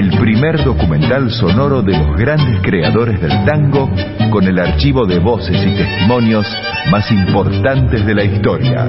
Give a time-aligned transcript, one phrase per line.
[0.00, 3.90] el primer documental sonoro de los grandes creadores del tango
[4.30, 6.46] con el archivo de voces y testimonios
[6.90, 8.88] más importantes de la historia.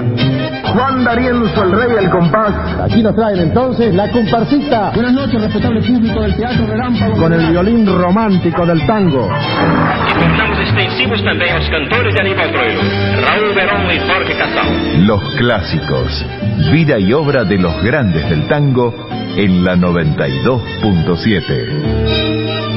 [0.73, 2.53] Juan D'Arienzo, el rey del compás.
[2.79, 4.92] Aquí nos traen entonces la comparsita.
[4.96, 7.17] Buenas noches, respetable público del Teatro Relámpago.
[7.17, 9.28] Con el violín romántico del tango.
[9.28, 12.81] Tornamos extensivos também aos cantores de Aníbal Troilo,
[13.28, 15.06] Raúl Verón y Jorge Casal.
[15.06, 16.26] Los clásicos,
[16.72, 18.94] vida y obra de los grandes del tango
[19.36, 21.41] en la 92.7.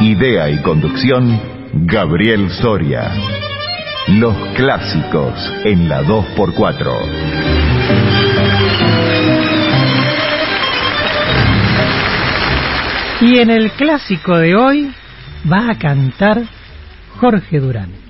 [0.02, 1.40] Idea y conducción,
[1.86, 3.12] Gabriel Soria.
[4.08, 6.92] Los clásicos en la 2x4.
[13.20, 14.94] Y en el clásico de hoy
[15.50, 16.42] va a cantar
[17.18, 18.03] Jorge Durán.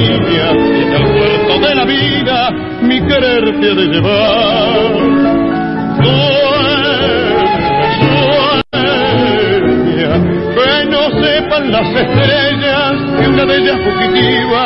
[0.00, 0.84] Mía y
[1.18, 2.50] puerto de la vida
[2.82, 5.16] mi querer te ha de llevar.
[10.54, 14.62] Que no sepan las estrellas que una de ellas fugitiva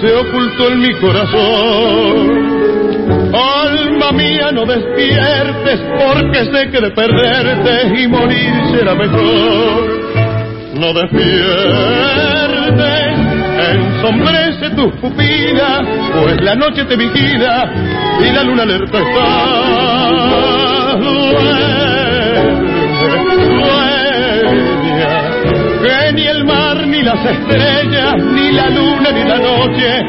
[0.00, 2.50] se ocultó en mi corazón.
[3.34, 10.00] Alma mía, no despiertes porque sé que de perderte y morir será mejor.
[10.74, 12.89] No despiertes,
[14.10, 15.82] ensombrece tus pupilas,
[16.20, 17.72] pues la noche te vigila
[18.20, 20.50] y la luna alerta está.
[24.90, 25.14] Sueña,
[25.82, 30.02] que ni el mar, ni las estrellas, ni la luna, ni la noche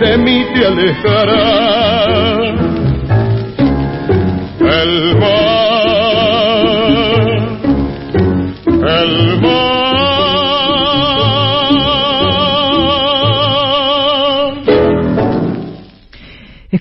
[0.00, 1.83] de mí te alejarán.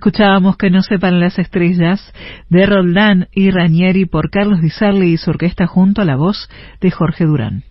[0.03, 2.13] Escuchábamos que no sepan las estrellas
[2.49, 6.49] de Roldán y Ranieri por Carlos Di Sarli y su orquesta junto a la voz
[6.81, 7.63] de Jorge Durán.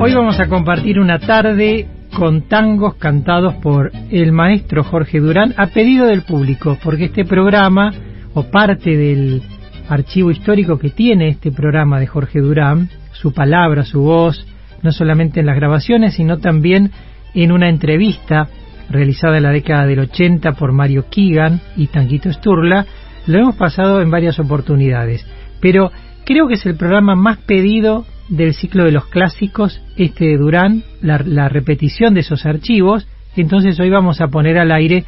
[0.00, 1.86] Hoy vamos a compartir una tarde
[2.16, 7.92] con tangos cantados por el maestro Jorge Durán a pedido del público, porque este programa,
[8.34, 9.40] o parte del
[9.88, 14.44] archivo histórico que tiene este programa de Jorge Durán, su palabra, su voz,
[14.82, 16.90] no solamente en las grabaciones, sino también
[17.34, 18.48] en una entrevista
[18.90, 22.86] realizada en la década del 80 por Mario Keegan y Tanguito Sturla,
[23.26, 25.26] lo hemos pasado en varias oportunidades.
[25.60, 25.90] Pero
[26.24, 30.82] creo que es el programa más pedido del ciclo de los clásicos, este de Durán,
[31.02, 33.06] la, la repetición de esos archivos.
[33.36, 35.04] Entonces hoy vamos a poner al aire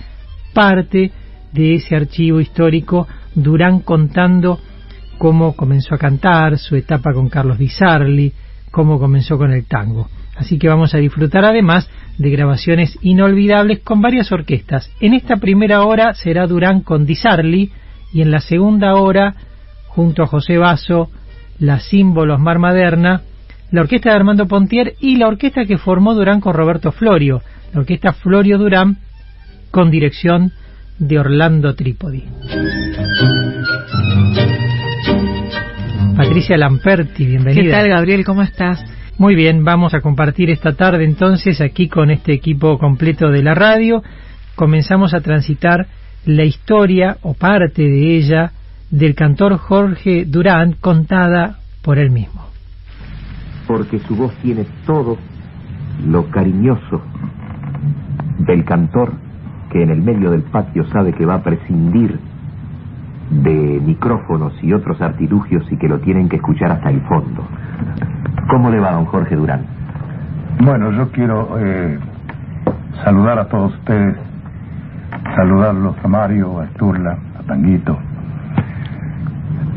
[0.53, 1.13] parte
[1.53, 4.61] de ese archivo histórico, Durán contando
[5.19, 8.33] cómo comenzó a cantar, su etapa con Carlos Di Sarli,
[8.71, 10.09] cómo comenzó con el tango.
[10.37, 11.89] Así que vamos a disfrutar además
[12.19, 14.91] de grabaciones inolvidables con varias orquestas.
[15.01, 17.71] En esta primera hora será Durán con Di Sarli
[18.13, 19.35] y en la segunda hora,
[19.89, 21.11] junto a José Basso,
[21.59, 23.23] la símbolos Mar Maderna,
[23.71, 27.43] la orquesta de Armando Pontier y la orquesta que formó Durán con Roberto Florio,
[27.73, 28.99] la orquesta Florio Durán
[29.71, 30.53] con dirección
[30.99, 32.25] de Orlando Trípodi.
[36.21, 37.63] Patricia Lamperti, bienvenida.
[37.63, 38.27] ¿Qué tal, Gabriel?
[38.27, 38.85] ¿Cómo estás?
[39.17, 43.55] Muy bien, vamos a compartir esta tarde entonces aquí con este equipo completo de la
[43.55, 44.03] radio.
[44.55, 45.87] Comenzamos a transitar
[46.27, 48.53] la historia o parte de ella
[48.91, 52.45] del cantor Jorge Durán contada por él mismo.
[53.67, 55.17] Porque su voz tiene todo
[56.07, 57.01] lo cariñoso
[58.41, 59.15] del cantor
[59.73, 62.19] que en el medio del patio sabe que va a prescindir
[63.31, 67.47] de micrófonos y otros artilugios y que lo tienen que escuchar hasta el fondo.
[68.49, 69.65] ¿Cómo le va, don Jorge Durán?
[70.63, 71.99] Bueno, yo quiero eh,
[73.05, 74.17] saludar a todos ustedes,
[75.37, 77.97] saludarlos a Mario, a Esturla, a Tanguito,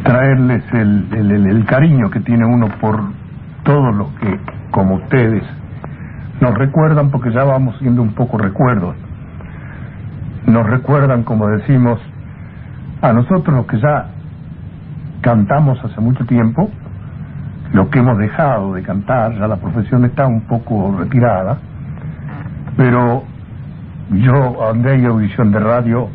[0.03, 3.00] traerles el, cariño que tiene uno por
[3.63, 4.39] todos los que,
[4.71, 5.44] como ustedes,
[6.41, 8.95] nos recuerdan, porque ya vamos siendo un poco recuerdos,
[10.47, 12.00] nos recuerdan, como decimos,
[13.03, 14.05] a nosotros los que ya
[15.19, 16.71] cantamos hace mucho tiempo,
[17.73, 21.57] lo que hemos dejado de cantar, ya la profesión está un poco retirada,
[22.77, 23.23] pero
[24.09, 26.07] yo donde hay audición de radio,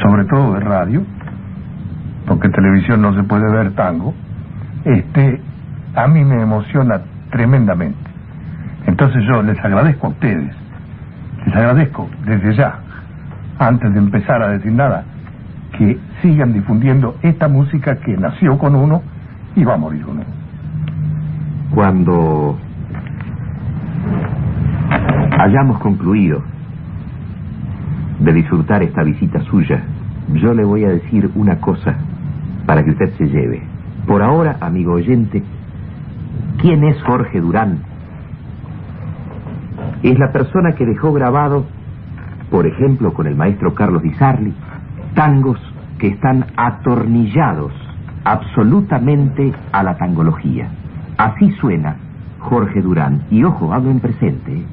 [0.00, 1.02] sobre todo de radio,
[2.28, 4.14] porque en televisión no se puede ver tango,
[4.84, 5.40] este,
[5.96, 7.00] a mí me emociona
[7.32, 7.98] tremendamente.
[8.86, 10.54] Entonces yo les agradezco a ustedes,
[11.46, 12.78] les agradezco desde ya,
[13.58, 15.04] antes de empezar a decir nada,
[15.76, 19.02] que sigan difundiendo esta música que nació con uno
[19.56, 20.26] y va a morir con uno.
[21.74, 22.58] Cuando
[25.38, 26.42] hayamos concluido
[28.20, 29.82] de disfrutar esta visita suya,
[30.34, 31.96] yo le voy a decir una cosa
[32.66, 33.62] para que usted se lleve.
[34.06, 35.42] Por ahora, amigo oyente,
[36.60, 37.78] ¿quién es Jorge Durán?
[40.02, 41.64] Es la persona que dejó grabado,
[42.50, 44.52] por ejemplo, con el maestro Carlos Di Sarli,
[45.14, 45.58] tangos
[45.98, 47.72] que están atornillados
[48.24, 50.68] absolutamente a la tangología.
[51.16, 51.96] Así suena
[52.40, 53.22] Jorge Durán.
[53.30, 54.64] Y ojo, hablo en presente.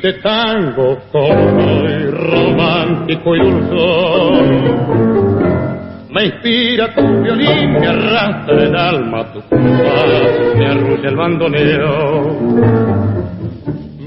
[0.00, 4.80] Hiciste tango como y romántico y dulzón.
[6.10, 12.40] Me inspira tu violín, me arrastra el alma tu compás, me arrulla el bandoneo.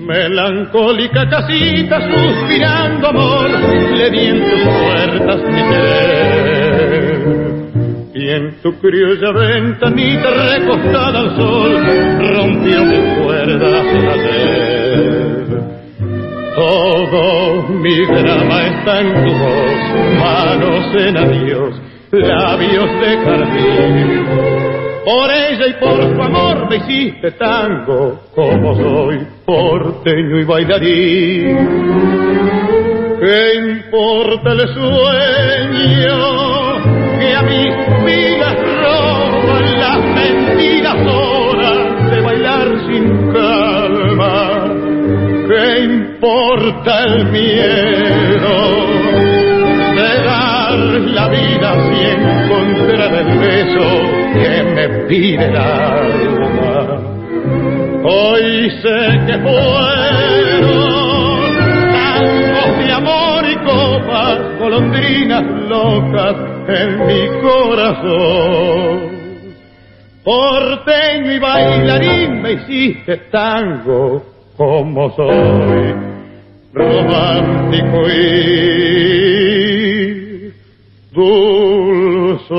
[0.05, 3.49] Melancólica casita suspirando amor,
[3.95, 7.23] le di en tus puertas mi querer.
[8.15, 11.83] Y en tu criolla ventanita recostada al sol,
[12.35, 14.52] rompió mis cuerdas ayer.
[17.83, 19.81] Mi drama está en tu voz,
[20.17, 21.75] manos en adiós,
[22.11, 24.25] labios de jardín.
[25.03, 31.57] Por ella y por su amor me hiciste tango, como soy porteño y bailarín.
[33.19, 36.19] ¿Qué importa el sueño
[37.19, 37.75] que a mis
[38.05, 43.72] vidas roban las mentiras horas de bailar sin calma?
[45.47, 48.55] ¿Qué importa el miedo
[49.93, 53.87] de dar la vida si encontrar el beso
[54.33, 57.01] que me pide el alma?
[58.05, 60.73] Hoy sé que fueron
[61.91, 63.55] tangos de amor y
[64.59, 66.35] golondrinas locas
[66.69, 69.13] en mi corazón.
[70.23, 75.95] Porteño y bailarín me hiciste tango como soy,
[76.73, 78.93] romántico y
[81.11, 82.53] dulce.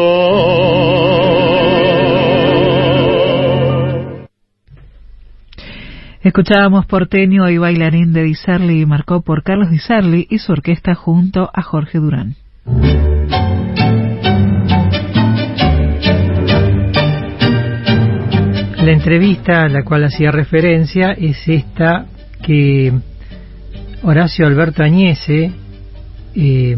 [6.22, 10.52] Escuchábamos Porteño y Bailarín de Di Sarli y marcó por Carlos Di Sarli y su
[10.52, 12.36] orquesta junto a Jorge Durán.
[18.84, 22.04] La entrevista a la cual hacía referencia es esta
[22.42, 22.92] que
[24.02, 25.52] Horacio Alberto Añese
[26.34, 26.76] eh,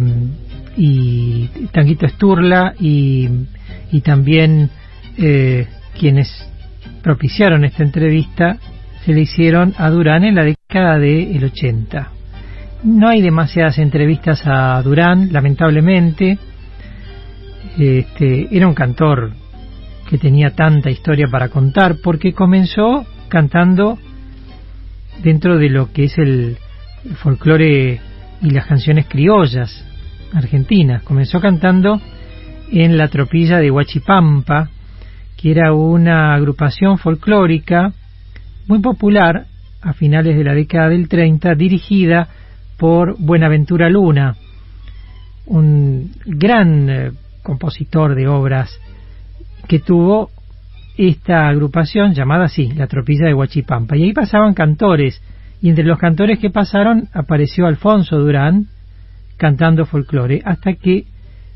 [0.77, 3.29] y Tanguito Esturla y,
[3.91, 4.71] y también
[5.19, 5.67] eh,
[5.99, 6.49] quienes
[7.03, 8.57] propiciaron esta entrevista
[9.05, 12.13] se le hicieron a Durán en la década del 80.
[12.85, 16.39] No hay demasiadas entrevistas a Durán, lamentablemente.
[17.77, 19.33] Este, era un cantor
[20.09, 23.99] que tenía tanta historia para contar, porque comenzó cantando
[25.23, 26.59] dentro de lo que es el,
[27.23, 28.01] folclore
[28.43, 29.85] y las canciones criollas
[30.33, 31.03] argentinas.
[31.03, 32.01] Comenzó cantando
[32.71, 34.71] en la tropilla de Huachipampa,
[35.37, 37.93] que era una agrupación folclórica
[38.67, 39.47] muy popular
[39.83, 42.29] a finales de la década del 30, dirigida
[42.77, 44.35] por Buenaventura Luna,
[45.47, 47.11] un gran eh,
[47.43, 48.81] compositor de obras
[49.69, 50.31] que tuvo
[50.97, 53.97] esta agrupación llamada así, la Tropilla de Huachipampa.
[53.97, 55.21] Y ahí pasaban cantores,
[55.61, 58.67] y entre los cantores que pasaron apareció Alfonso Durán
[59.37, 61.05] cantando folclore, hasta que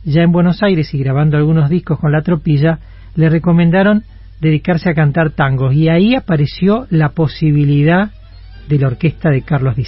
[0.05, 2.79] ya en Buenos Aires y grabando algunos discos con la Tropilla,
[3.15, 4.05] le recomendaron
[4.41, 8.11] dedicarse a cantar tangos, y ahí apareció la posibilidad
[8.69, 9.85] de la orquesta de Carlos Di.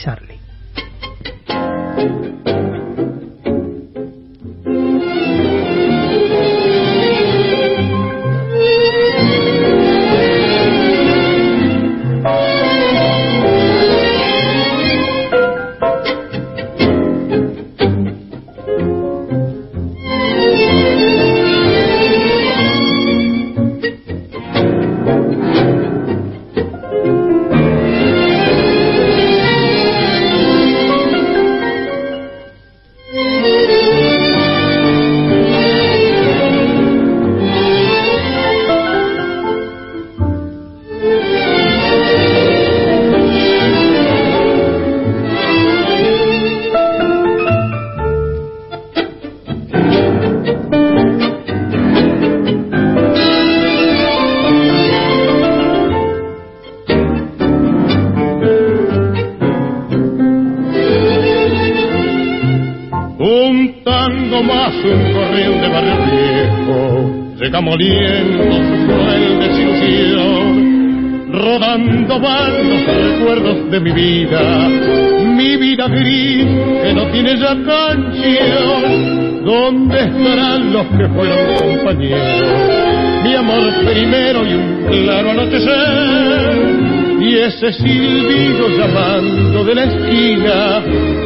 [80.96, 83.22] Que fueron compañeros?
[83.22, 90.82] Mi amor primero y un claro anochecer, y ese silbido llamando de la esquina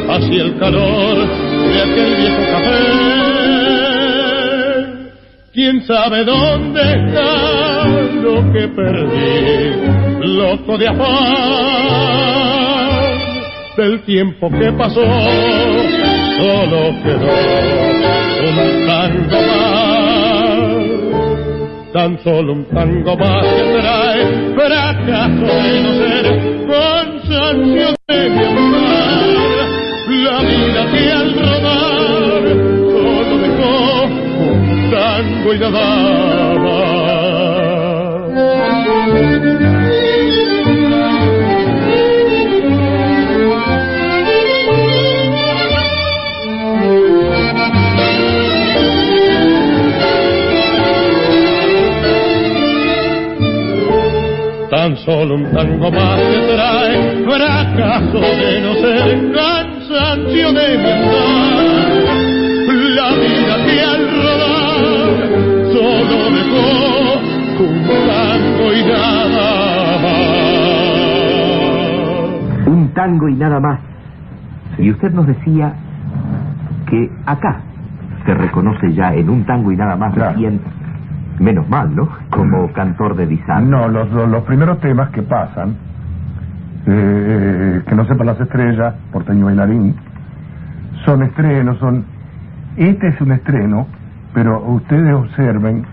[0.09, 3.17] hacia el calor de aquel viejo café.
[5.53, 7.87] ¿Quién sabe dónde está
[8.21, 9.73] lo que perdí?
[10.35, 12.27] Loco de afán
[13.77, 15.03] del tiempo que pasó,
[16.37, 17.86] solo quedó
[18.45, 20.77] un tango más,
[21.93, 24.21] tan solo un tango más que trae
[24.55, 26.25] fracaso de no ser
[26.67, 29.27] cansancio de mi amar.
[30.09, 32.43] La vida que al rodar
[32.91, 33.73] solo dejó
[34.05, 36.57] un tango y nada
[54.87, 61.87] Tan solo un tango más que trae fracaso de no ser cansancio de mi andar.
[62.95, 64.81] La vida que al rodar
[65.73, 66.67] solo dejó
[67.65, 67.75] un
[68.07, 69.97] tango y nada
[72.55, 72.67] más.
[72.67, 73.79] Un tango y nada más.
[74.77, 75.73] Y usted nos decía
[76.89, 77.59] que acá
[78.25, 80.31] se reconoce ya en un tango y nada más Claro.
[80.31, 80.61] recién,
[81.39, 82.07] menos mal, ¿no?
[82.29, 83.61] Como cantor de Dizar.
[83.61, 85.75] No, los, los, los primeros temas que pasan,
[86.85, 89.95] eh, que no sepan las estrellas, porteño bailarín,
[91.05, 92.05] son estrenos, son
[92.77, 93.87] este es un estreno,
[94.35, 95.83] pero ustedes observen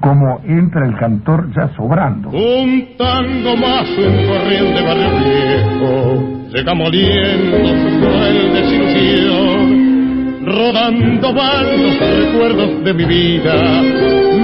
[0.00, 2.30] cómo entra el cantor ya sobrando.
[2.30, 9.29] Un tango más, un corriente barrio viejo, llega moliendo su cruel desilusión,
[10.50, 13.82] rodando van los recuerdos de mi vida,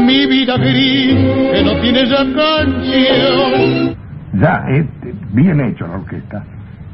[0.06, 1.16] mi vida gris
[1.52, 3.96] que no tiene ya canción.
[4.34, 6.44] Ya, este, bien hecho la orquesta.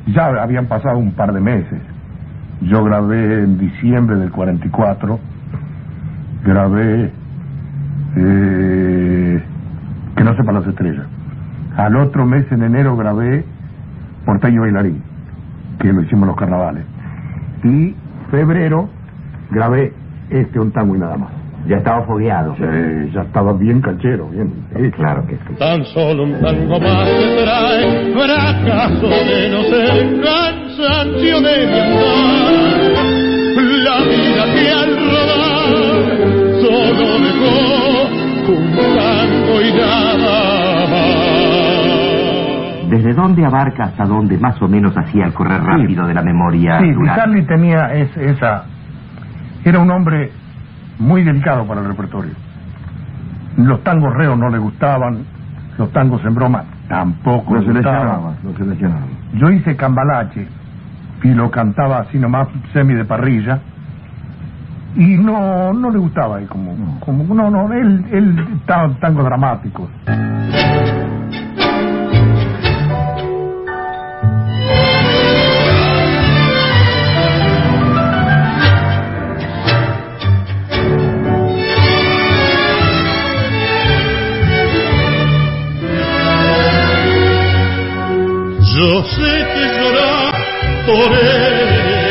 [0.06, 1.80] Ya habían pasado un par de meses.
[2.62, 5.18] Yo grabé en diciembre del 44,
[6.44, 7.10] grabé
[8.16, 9.42] eh,
[10.16, 11.06] Que no sepa las estrellas.
[11.76, 13.44] Al otro mes, en enero, grabé
[14.24, 15.02] Porteño Bailarín,
[15.80, 16.84] que lo hicimos en los carnavales.
[17.64, 17.94] Y
[18.30, 18.88] febrero
[19.52, 19.92] grabé
[20.30, 21.30] este un tango y nada más.
[21.68, 22.56] Ya estaba fogueado.
[22.56, 22.64] Sí,
[23.14, 24.52] ya estaba bien canchero, bien.
[24.76, 25.54] Sí, claro que sí.
[25.58, 32.52] Tan solo un tango más te trae fracaso de no ser cansancio de mi andar.
[33.84, 35.72] La vida que al rodar
[36.60, 37.54] solo dejó
[38.52, 38.64] un
[38.96, 42.90] tango y nada más.
[42.90, 46.78] ¿Desde dónde abarca hasta dónde más o menos hacía el correr rápido de la memoria?
[46.80, 46.92] Sí?
[47.14, 48.64] Charlie tenía es- esa...
[49.64, 50.32] Era un hombre
[50.98, 52.32] muy delicado para el repertorio.
[53.56, 55.24] Los tangos reos no le gustaban,
[55.78, 58.36] los tangos en broma tampoco le gustaban.
[59.34, 60.46] Yo hice cambalache
[61.22, 63.60] y lo cantaba así nomás semi de parrilla
[64.96, 69.88] y no no le gustaba él como como no no él él estaba tango dramático
[88.82, 90.34] Yo sé que llorar
[90.84, 92.02] por ella,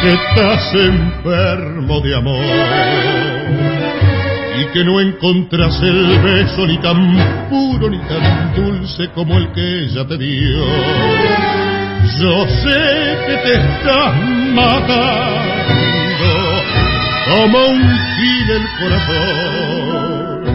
[0.00, 2.42] que estás enfermo de amor
[4.58, 9.84] y que no encontras el beso ni tan puro ni tan dulce como el que
[9.84, 10.64] ella te dio.
[12.18, 14.16] Yo sé que te estás
[14.54, 16.32] matando
[17.26, 17.82] como un
[18.16, 20.46] gil el corazón.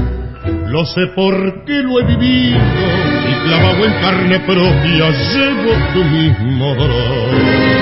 [0.72, 3.11] Lo sé porque lo he vivido
[3.44, 7.82] clavado en carne propia llevo tu mismo dolor.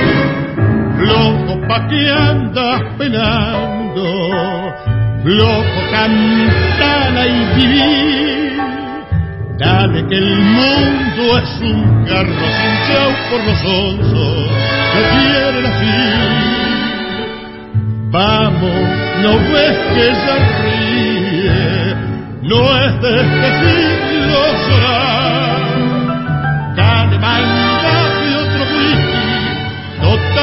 [1.00, 4.04] Loco pa' que andas penando,
[5.24, 8.30] loco cantala y vivir.
[9.60, 14.50] Dale que el mundo es un carro sin chau por los onzos
[14.94, 16.50] que quieren así.
[18.12, 18.82] Vamos,
[19.22, 21.96] no ves que ella ríe,
[22.44, 25.49] no es de este siglo llorar.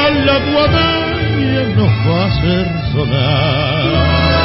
[0.09, 4.37] La guadaña nos va a hacer sonar.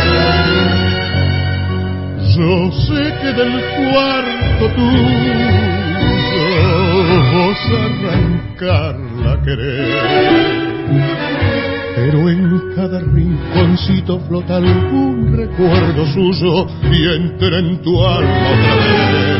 [2.36, 5.52] Yo sé que del cuarto tuyo
[7.32, 10.62] vos arrancarla querer
[11.94, 19.38] pero en cada rinconcito flota algún recuerdo suyo y entra en tu alma otra vez.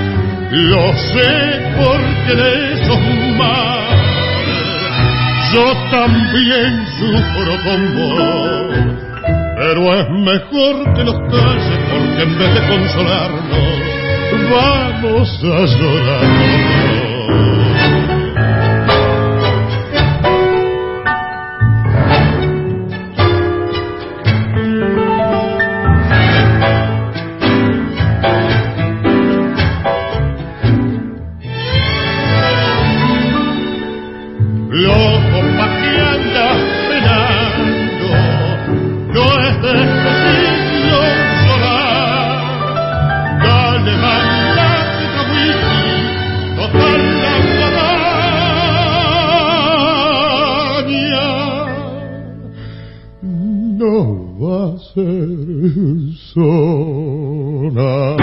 [0.52, 1.32] Lo sé
[1.76, 2.98] porque de esos
[3.38, 4.01] mares
[5.52, 8.76] yo también sufro con vos,
[9.58, 13.92] pero es mejor que nos calles porque en vez de consolarnos
[14.50, 16.81] vamos a llorar.
[53.22, 55.28] No va a ser
[56.34, 58.16] sonar.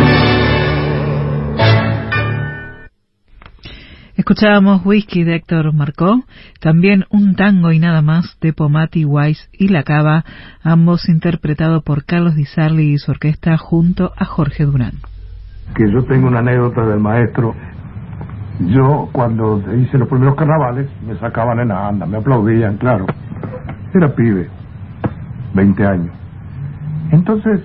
[4.15, 6.23] Escuchábamos Whisky de Héctor Marcó,
[6.59, 10.25] también un tango y nada más de Pomati Wise y La Cava,
[10.61, 14.95] ambos interpretados por Carlos Di Sarli y su orquesta junto a Jorge Durán.
[15.75, 17.55] que yo tengo una anécdota del maestro
[18.59, 23.05] yo cuando hice los primeros carnavales me sacaban en la anda me aplaudían claro
[23.93, 24.49] era pibe
[25.53, 26.11] 20 años
[27.11, 27.61] entonces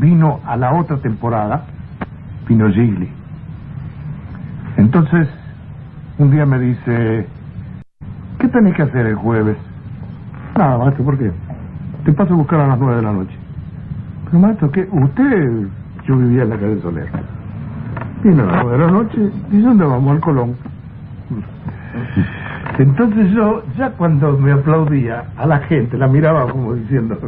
[0.00, 1.64] vino a la otra temporada
[2.48, 3.08] vino Gigli
[4.76, 5.28] entonces
[6.18, 7.26] un día me dice
[8.38, 9.56] ¿qué tenés que hacer el jueves?
[10.56, 11.32] nada maestro ¿por qué?
[12.08, 13.36] te paso a buscar a las nueve de la noche.
[14.24, 14.88] Pero maestro, ¿qué?
[14.90, 15.66] Usted,
[16.06, 17.08] yo vivía en la calle Soler.
[18.24, 20.12] Vino a las nueve de la noche, ¿y dónde vamos?
[20.12, 20.56] Al Colón.
[22.78, 27.18] Entonces yo, ya cuando me aplaudía a la gente, la miraba como diciendo,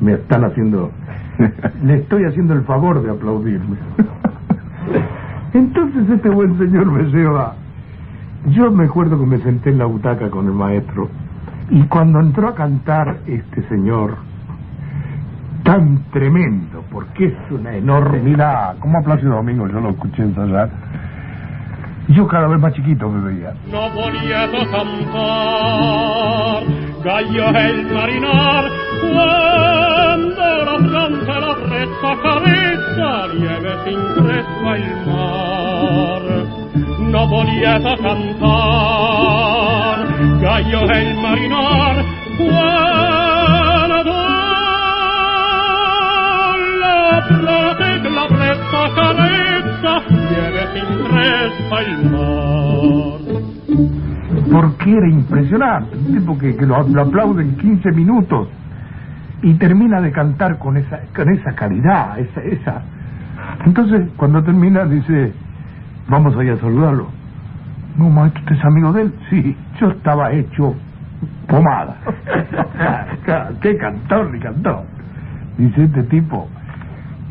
[0.00, 0.90] me están haciendo,
[1.82, 3.78] le estoy haciendo el favor de aplaudirme.
[5.54, 7.54] Entonces este buen señor me lleva,
[8.50, 11.08] yo me acuerdo que me senté en la butaca con el maestro,
[11.70, 14.16] y cuando entró a cantar este señor,
[15.64, 20.70] tan tremendo, porque es una enormidad, como a Plácido Domingo, yo lo escuché ensayar,
[22.08, 23.52] yo cada vez más chiquito me veía.
[23.70, 25.04] No podía cantar,
[27.04, 28.64] gallo el marinar,
[29.00, 36.22] cuando la planta la recta cabeza, nieve sin el mar.
[37.00, 38.36] No podía cantar,
[40.40, 41.96] gallo el marinar,
[42.38, 42.58] cuando
[46.80, 49.92] la plata la recta cabeza,
[54.50, 58.48] Porque era impresionante, un tipo que, lo, lo aplauden 15 minutos
[59.42, 62.82] y termina de cantar con esa con esa calidad, esa esa.
[63.64, 65.32] Entonces, cuando termina dice,
[66.08, 67.08] vamos allá a saludarlo.
[67.96, 69.14] No, maestro, ¿usted es amigo de él?
[69.30, 70.74] Sí, yo estaba hecho
[71.46, 71.96] pomada.
[73.60, 74.84] ¿Qué cantor ni cantó?
[75.56, 76.48] Dice, este tipo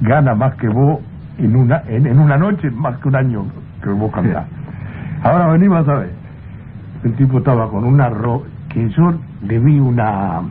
[0.01, 0.99] gana más que vos
[1.37, 3.45] en una en una noche, más que un año
[3.81, 4.45] que vos cantás.
[5.23, 6.11] Ahora venimos a ver.
[7.03, 9.13] El tipo estaba con una ro que yo
[9.43, 10.41] le vi una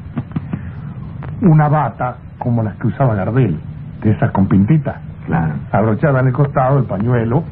[1.43, 3.59] una bata como las que usaba Gardel,
[4.03, 4.97] de esas con pintitas.
[5.27, 5.55] Claro.
[5.73, 7.43] Abrochada en el costado, el pañuelo,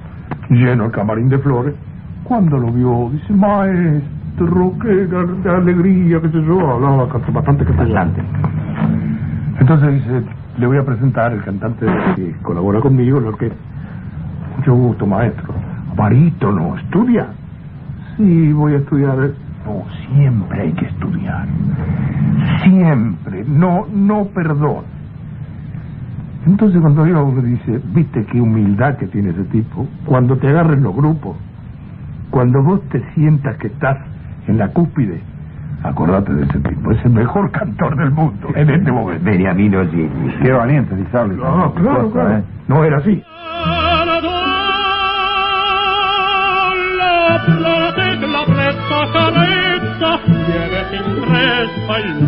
[0.48, 1.74] lleno el camarín de flores.
[2.22, 8.12] Cuando lo vio, dice, maestro, qué alegría, qué sé yo, hablaba bastante castellano.
[9.58, 10.22] Entonces dice,
[10.58, 13.52] le voy a presentar el cantante que colabora conmigo, lo que
[14.56, 15.63] mucho gusto, maestro.
[15.96, 17.28] Barítono, ¿estudia?
[18.16, 19.16] Sí, voy a estudiar.
[19.64, 21.46] No, siempre hay que estudiar.
[22.62, 23.44] Siempre.
[23.46, 24.84] No, no perdón.
[26.46, 30.82] Entonces cuando yo me dice, viste qué humildad que tiene ese tipo, cuando te agarren
[30.82, 31.36] los grupos,
[32.30, 33.96] cuando vos te sientas que estás
[34.46, 35.22] en la cúspide,
[35.82, 39.24] acordate de ese tipo, es el mejor cantor del mundo en este momento.
[39.24, 40.34] Beniamino Gigli.
[40.42, 40.94] Qué valiente.
[41.14, 42.42] No, claro, claro.
[42.68, 43.22] No era así.
[51.34, 52.24] Nieve sin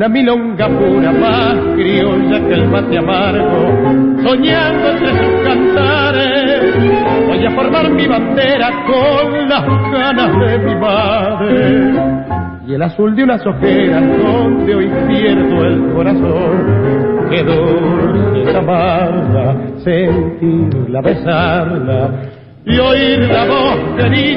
[0.00, 7.50] una milonga pura, más criolla que el mate amargo, soñando entre sus cantares, voy a
[7.50, 11.92] formar mi bandera con las ganas de mi madre.
[12.66, 21.00] Y el azul de unas ojeras donde hoy pierdo el corazón Qué dulce amarla, sentirla,
[21.02, 22.10] besarla
[22.64, 24.29] y oír la voz querida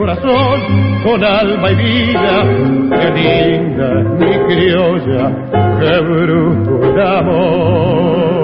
[0.00, 2.42] corazón con alma y vida.
[2.90, 5.30] Qué linda mi criolla,
[5.78, 8.40] qué brujo amor.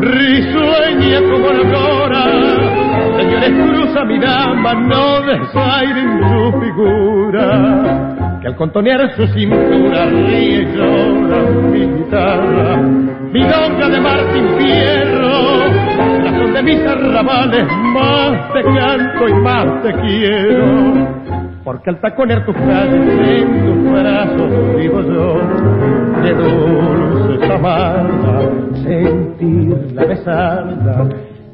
[0.00, 2.24] Risueña como la flora,
[3.18, 8.07] señores cruza mi dama, no desaire en su figura
[8.40, 16.38] que al contonear su cintura ríe y llora mi guitarra, mi donga de Martín Fierro,
[16.38, 21.28] son de mis arrabales más te canto y más te quiero
[21.68, 25.34] porque al taconear tus calles en tus brazos vivo yo,
[26.22, 28.40] de dulce tamarda,
[28.82, 31.08] sentirla besarla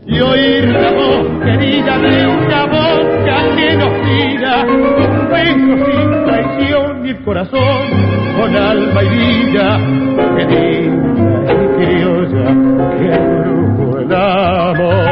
[0.07, 7.07] y oír la voz querida de una boca que nos tira un beso sin traición
[7.07, 7.89] y el corazón
[8.37, 9.81] con alma y vida
[10.37, 12.47] que linda y criolla
[12.99, 15.05] que brujo el amor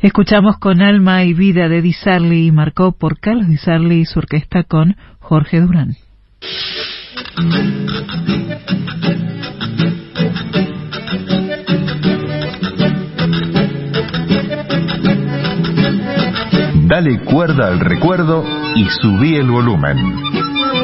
[0.00, 4.04] Escuchamos con alma y vida de Di Sarli y marcó por Carlos Di Sarli y
[4.04, 5.96] su orquesta con Jorge Durán.
[16.86, 18.44] Dale cuerda al recuerdo
[18.76, 19.98] y subí el volumen.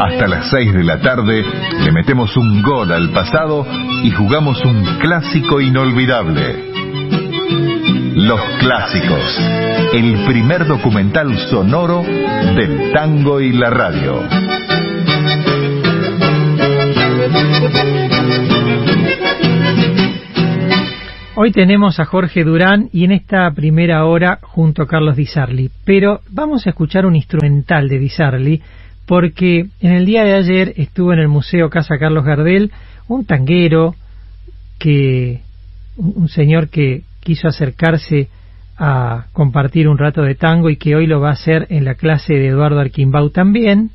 [0.00, 1.44] Hasta las 6 de la tarde
[1.78, 3.64] le metemos un gol al pasado
[4.02, 6.72] y jugamos un clásico inolvidable.
[8.16, 9.38] Los Clásicos,
[9.92, 14.22] el primer documental sonoro del tango y la radio.
[21.34, 25.70] Hoy tenemos a Jorge Durán y en esta primera hora junto a Carlos Di Sarli.
[25.86, 28.60] Pero vamos a escuchar un instrumental de Di Sarli
[29.06, 32.70] porque en el día de ayer estuvo en el Museo Casa Carlos Gardel
[33.08, 33.94] un tanguero
[34.78, 35.40] que
[35.96, 38.28] un señor que quiso acercarse
[38.76, 41.94] a compartir un rato de tango y que hoy lo va a hacer en la
[41.94, 43.90] clase de Eduardo Arquimbau también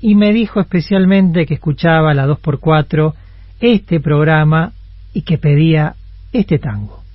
[0.00, 3.12] y me dijo especialmente que escuchaba la 2x4
[3.60, 4.72] este programa
[5.12, 5.96] y que pedía
[6.32, 7.05] este tango.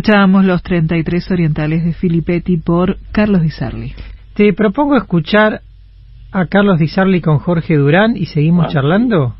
[0.00, 3.92] Escuchábamos los 33 orientales de Filippetti por Carlos Di Sarli.
[4.32, 5.60] Te propongo escuchar
[6.32, 8.68] a Carlos Di Sarli con Jorge Durán y seguimos Ah.
[8.72, 9.34] charlando.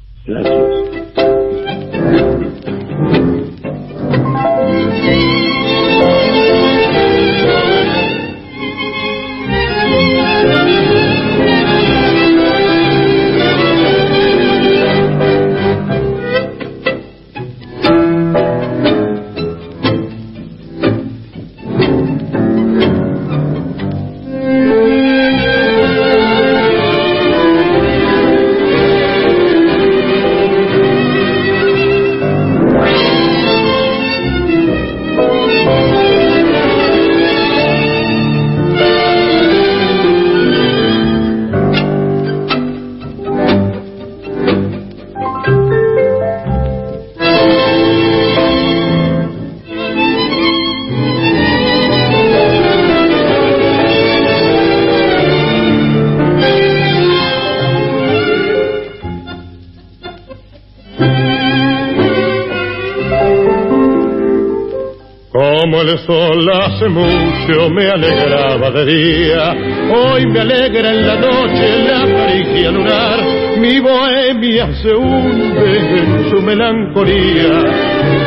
[67.41, 69.55] Mucho me alegraba de día,
[69.95, 73.21] hoy me alegra en la noche la caricia lunar.
[73.59, 77.63] Mi bohemia se hunde en su melancolía,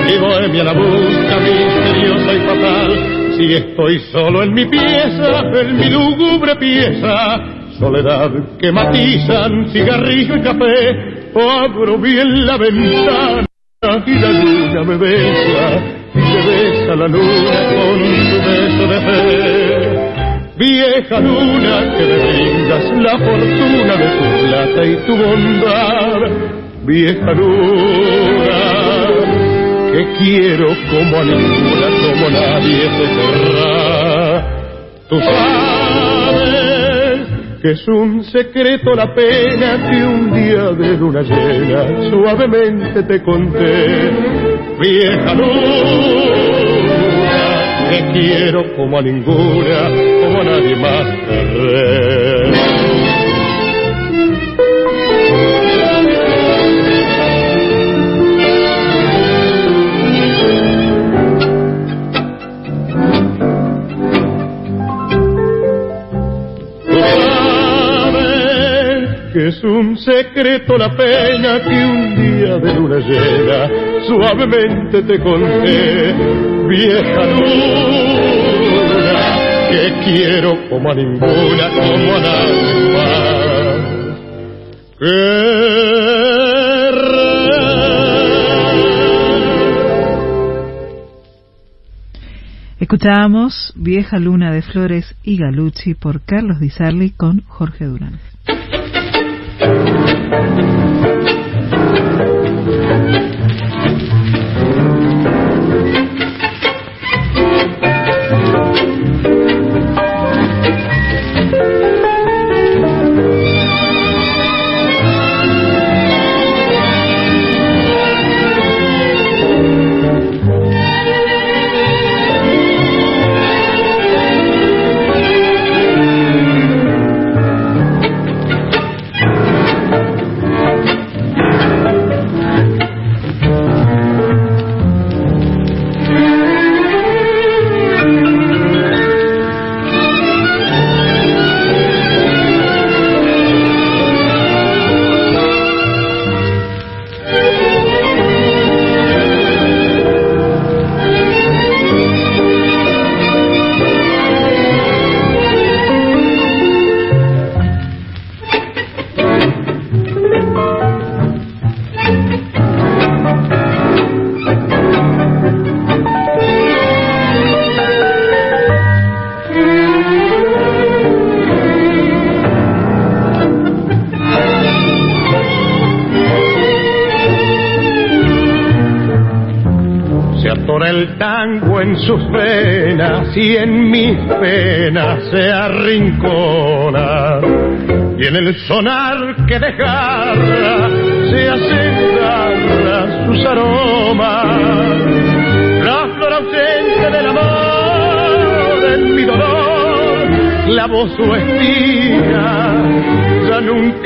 [0.06, 3.34] mi bohemia la busca misteriosa y fatal.
[3.38, 7.40] Si estoy solo en mi pieza, en mi lúgubre pieza,
[7.80, 13.48] soledad que matizan cigarrillo y café, abro bien la ventana
[14.06, 15.82] y la luna me besa,
[16.14, 18.00] y me besa la luna con
[18.30, 18.38] su
[18.78, 20.14] de.
[20.56, 26.20] Vieja luna que me brindas la fortuna de tu plata y tu bondad,
[26.86, 28.64] vieja luna
[29.94, 34.44] que quiero como a ninguna, como nadie te querrá.
[35.10, 36.54] Tú sabes
[37.62, 44.12] que es un secreto la pena que un día de luna llena suavemente te conté.
[44.80, 46.23] Vieja luna,
[47.94, 49.90] que quiero como a ninguna,
[50.22, 52.54] como a nadie más querré.
[69.34, 73.68] Que es un secreto la pena que un día de luna llena
[74.06, 76.14] suavemente te conté,
[76.68, 78.54] vieja luna,
[79.70, 83.34] que quiero como a ninguna, como a nadie más.
[92.80, 98.20] Escuchábamos Vieja Luna de Flores y Galucci por Carlos Di Sarli con Jorge Durán.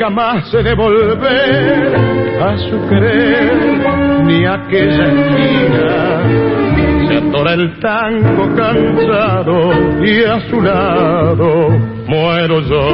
[0.08, 1.96] Nunca más se devolver
[2.40, 6.22] a su querer ni a aquella esquina.
[7.08, 9.72] Se atora el tango cansado
[10.04, 11.70] y a su lado
[12.06, 12.86] muero yo.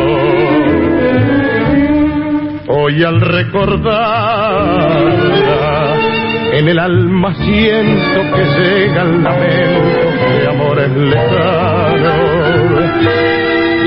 [2.66, 5.96] Hoy al recordarla,
[6.52, 10.06] en el alma siento que llega el lamento
[10.38, 12.14] de amores lejanos.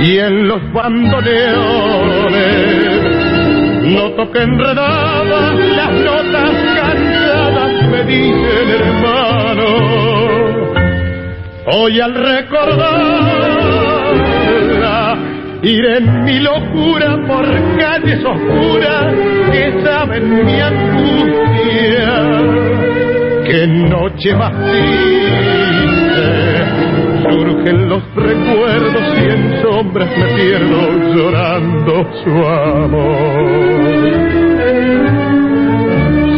[0.03, 2.96] Y en los bandoneones
[3.87, 9.67] noto que enredadas las notas cansadas me dicen hermano.
[11.69, 13.17] Hoy al recordarla,
[15.63, 17.45] iré en mi locura por
[17.77, 19.13] calles oscuras
[19.51, 22.13] que saben mi angustia.
[23.45, 24.53] Qué noche más
[27.29, 30.81] surgen los recuerdos y en sombras me pierdo
[31.15, 33.45] llorando su amor.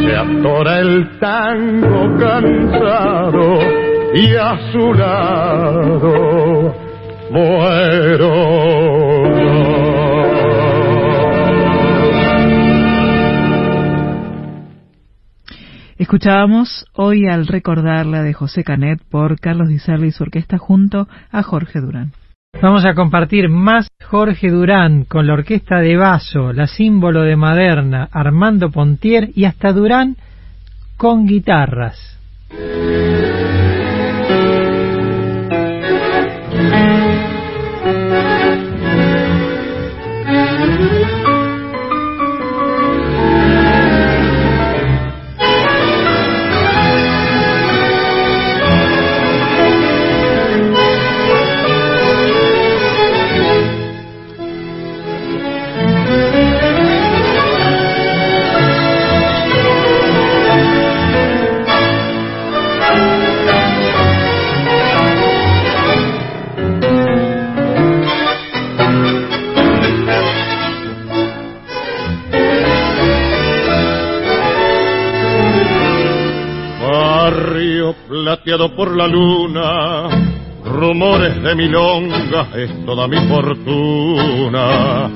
[0.03, 3.59] Se atora el tango cansado
[4.13, 6.75] y a su lado
[7.31, 9.18] muero.
[16.09, 21.07] Escuchábamos hoy al recordar la de José Canet por Carlos Di y su orquesta junto
[21.29, 22.13] a Jorge Durán.
[22.59, 28.09] Vamos a compartir más Jorge Durán con la orquesta de Vaso, la símbolo de Maderna,
[28.11, 30.15] Armando Pontier y hasta Durán
[30.97, 32.17] con guitarras.
[78.29, 80.07] Plateado por la luna,
[80.63, 85.09] rumores de milonga es toda mi fortuna.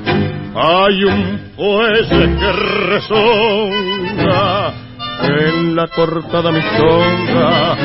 [0.56, 2.52] Hay un fuelle que
[2.90, 3.92] resonga
[5.22, 7.76] en la cortada mistonga,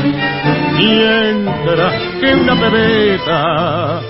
[0.75, 4.01] mientras que una bebeta,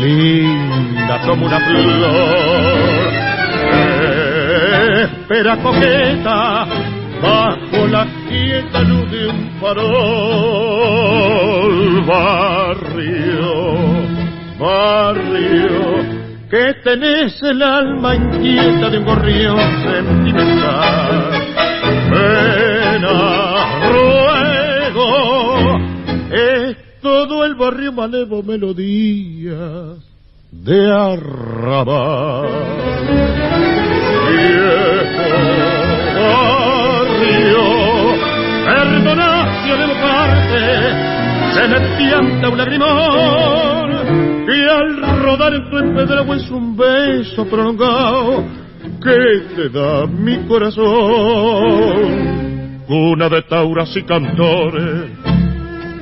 [0.00, 2.34] linda como una flor,
[4.98, 9.94] espera coqueta bajo la quieta luz de un farol.
[12.06, 13.52] Barrio,
[14.58, 16.04] barrio,
[16.50, 21.30] que tenés el alma inquieta de un gorrión sentimental.
[22.10, 23.14] Pena,
[23.90, 25.78] ruego,
[26.30, 29.94] es todo el barrio malevo melodía
[30.50, 32.48] de arrabal.
[34.30, 34.93] Viejo,
[38.84, 40.64] perdona si al evocarte
[41.54, 43.88] se me pianta un lagrimón
[44.48, 48.44] y al rodar en tu empedrado es un beso prolongado
[49.02, 50.84] que te da mi corazón.
[52.86, 55.10] Cuna de tauras y cantores,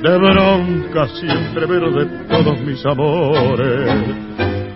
[0.01, 3.89] de broncas y entreveros de todos mis amores.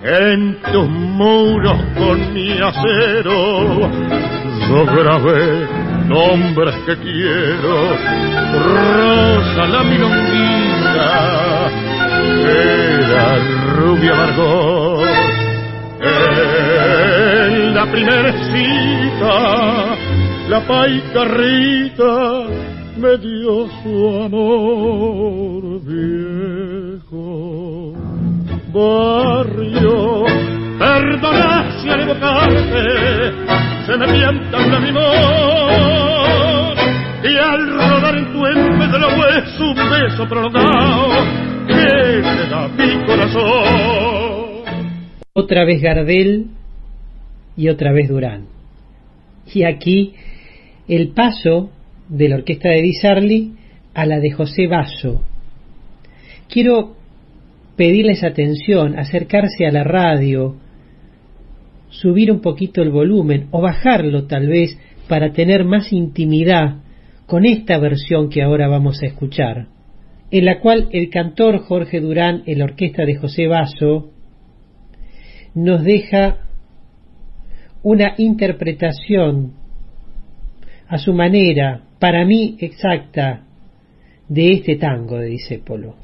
[0.04, 3.90] En tus muros con mi acero,
[4.70, 5.77] yo grabé
[6.08, 7.98] nombres que quiero.
[8.54, 11.70] Rosa la milonguita,
[12.50, 13.38] era
[13.76, 15.08] rubia Margot.
[16.00, 19.96] En la primera cita,
[20.50, 22.14] la paicarrita
[22.98, 27.28] me dio su amor viejo.
[28.74, 30.26] Barrio,
[30.78, 33.47] perdona si al evocarte
[33.88, 35.06] se me pianta un limón
[37.24, 41.08] y al rodar en tu la hueso un beso prolongado
[41.68, 44.66] que te da mi corazón.
[45.32, 46.48] Otra vez Gardel
[47.56, 48.48] y otra vez Durán.
[49.54, 50.16] Y aquí
[50.90, 51.70] el paso
[52.10, 53.54] de la orquesta de Di Sarli
[53.94, 55.24] a la de José Basso.
[56.50, 56.98] Quiero
[57.78, 60.58] pedirles atención, acercarse a la radio,
[61.90, 64.78] subir un poquito el volumen o bajarlo tal vez
[65.08, 66.78] para tener más intimidad
[67.26, 69.68] con esta versión que ahora vamos a escuchar,
[70.32, 74.12] en la cual el cantor Jorge Durán en la orquesta de José Basso
[75.54, 76.38] nos deja
[77.84, 79.54] una interpretación
[80.88, 83.44] a su manera, para mí exacta,
[84.30, 85.96] de este tango de Disépolo.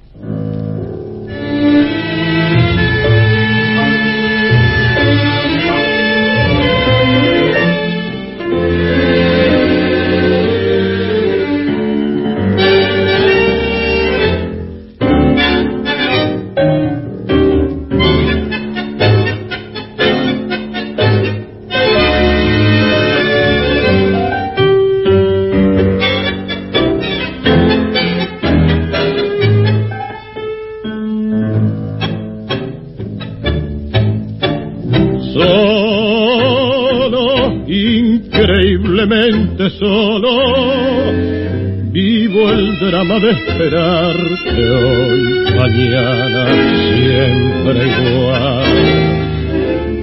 [43.03, 46.47] De esperarte hoy, mañana,
[46.95, 48.73] siempre igual.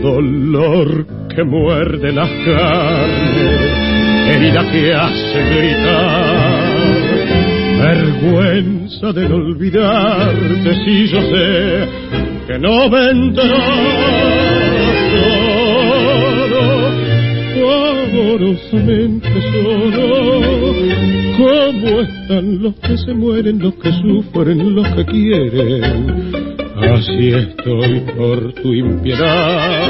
[0.03, 3.71] Dolor que muerde las carnes,
[4.29, 6.75] herida que hace gritar,
[7.79, 11.89] vergüenza de no olvidarte si yo sé
[12.47, 13.51] que no vendrás
[18.11, 20.00] amorosamente solo ¿Cómo están
[22.61, 26.33] los que se mueren, los que sufren, los que quieren?
[26.77, 29.89] Así estoy por tu impiedad,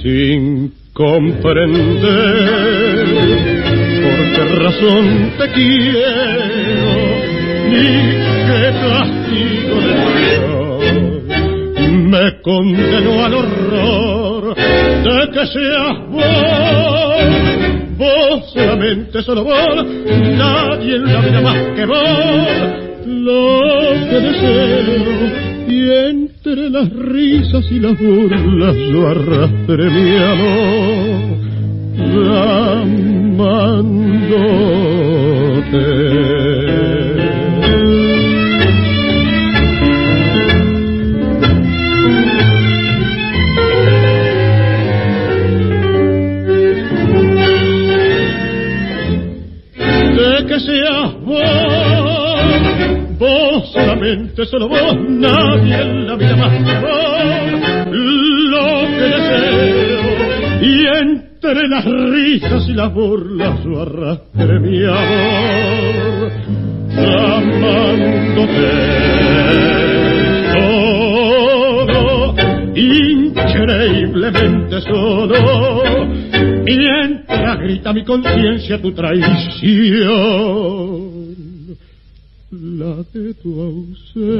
[0.00, 1.96] sin comprender
[4.02, 6.92] por qué razón te quiero,
[7.68, 7.86] ni
[8.46, 9.98] qué castigo de
[12.08, 17.57] me condenó al horror de que seas vos
[17.98, 22.48] vos solamente, solo vos, nadie en la vida más que vos,
[23.06, 23.60] lo
[24.08, 31.38] que deseo, y entre las risas y las burlas yo arrastré mi amor,
[32.78, 34.28] amándote.
[50.60, 51.40] Seas vos,
[53.18, 56.52] vos solamente, solo vos, nadie en la vida más
[56.82, 57.40] vos,
[57.90, 60.02] lo que deseo,
[60.62, 66.30] y entre las risas y las burlas yo arrastré mi amor,
[66.96, 68.68] amándote
[70.58, 72.34] solo,
[72.74, 75.36] increíblemente solo,
[76.76, 79.28] mientras grita mi conciencia tu traición,
[82.50, 84.38] la de tu ausencia.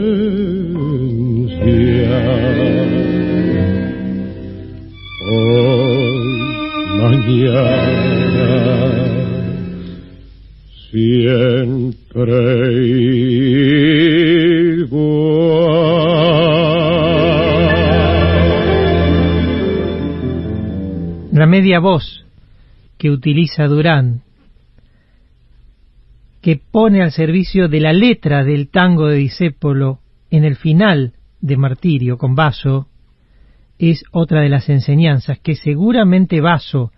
[5.31, 6.29] Hoy,
[7.01, 8.79] mañana,
[10.91, 12.39] siempre
[21.49, 22.25] media voz
[22.99, 24.23] que utiliza Durán,
[26.41, 31.57] que pone al servicio de la letra del tango de Disépolo en el final de
[31.57, 32.89] Martirio con Vaso,
[33.79, 36.93] es otra de las enseñanzas que seguramente Vaso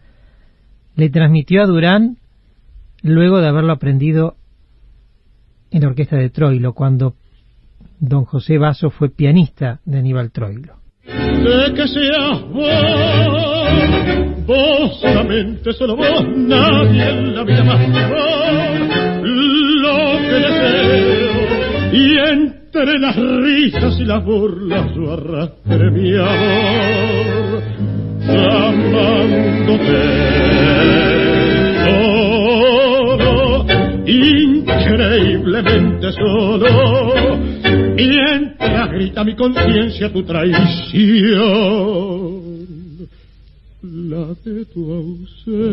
[0.96, 2.18] le transmitió a Durán
[3.02, 4.36] luego de haberlo aprendido
[5.70, 7.14] en la orquesta de Troilo, cuando
[8.00, 10.79] don José Vaso fue pianista de Aníbal Troilo.
[11.04, 12.68] De que seas vos,
[14.46, 17.98] vos solamente, solo vos, nadie en la vida más vos,
[19.22, 21.32] lo que deseo,
[21.92, 27.62] y entre las risas y las burlas yo arrastré mi amor,
[28.28, 30.02] amándote
[31.88, 33.64] solo,
[34.06, 37.38] increíblemente solo,
[38.08, 40.60] mientras grita mi conciencia tu traición,
[43.82, 45.70] la de tu ausencia.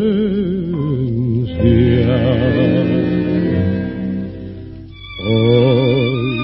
[5.29, 6.37] Hoy,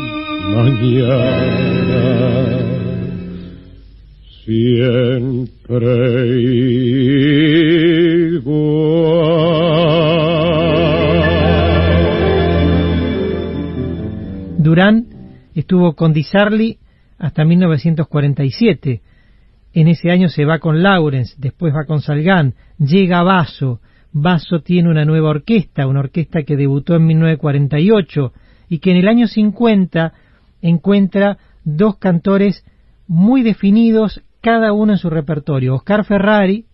[0.55, 2.03] mañana,
[4.45, 5.83] siempre
[15.63, 16.77] estuvo con Di Sarli
[17.17, 19.01] hasta 1947.
[19.73, 23.79] En ese año se va con Lawrence, después va con Salgán, llega Basso.
[24.11, 28.33] Basso tiene una nueva orquesta, una orquesta que debutó en 1948
[28.69, 30.13] y que en el año 50
[30.61, 32.65] encuentra dos cantores
[33.07, 36.65] muy definidos, cada uno en su repertorio, Oscar Ferrari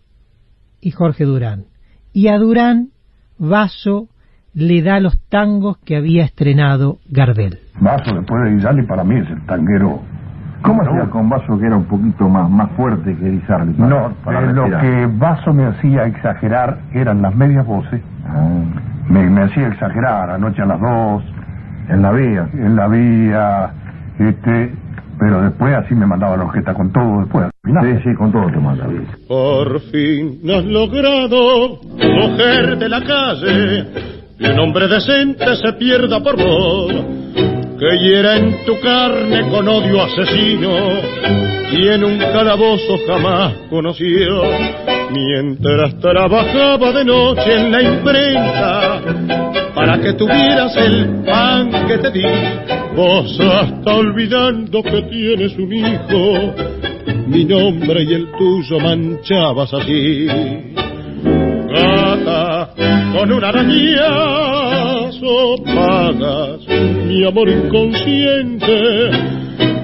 [0.82, 1.66] y Jorge Durán.
[2.12, 2.90] Y a Durán,
[3.38, 4.10] Basso
[4.54, 7.60] le da los tangos que había estrenado Gardel.
[7.80, 10.02] Vaso después de Guisarli para mí es el tanguero.
[10.62, 14.42] ¿Cómo hacía con Vaso que era un poquito más, más fuerte que para- No, para
[14.50, 18.02] eh, lo que Vaso me hacía exagerar eran las medias voces.
[18.26, 18.46] Ah,
[19.08, 21.24] Me, me hacía exagerar anoche a las dos,
[21.88, 22.48] en la vía.
[22.54, 23.72] en la vía,
[24.20, 24.74] este,
[25.18, 27.86] pero después así me mandaba la orquesta con todo después al final.
[27.86, 29.08] Sí, sí, con todo te manda bien.
[29.28, 33.88] Por fin has logrado, mujer de la calle,
[34.40, 36.94] que un hombre decente se pierda por vos,
[37.78, 40.72] que hiera en tu carne con odio asesino,
[41.72, 44.44] y en un calabozo jamás conoció,
[45.12, 49.02] mientras trabajaba de noche en la imprenta,
[49.76, 52.24] para que tuvieras el pan que te di,
[52.96, 56.56] vos hasta olvidando que tienes un hijo,
[57.28, 60.28] mi nombre y el tuyo manchabas así.
[61.24, 62.74] Gata,
[63.14, 64.50] con un arañazo
[65.66, 66.68] pagas
[67.06, 69.10] mi amor inconsciente.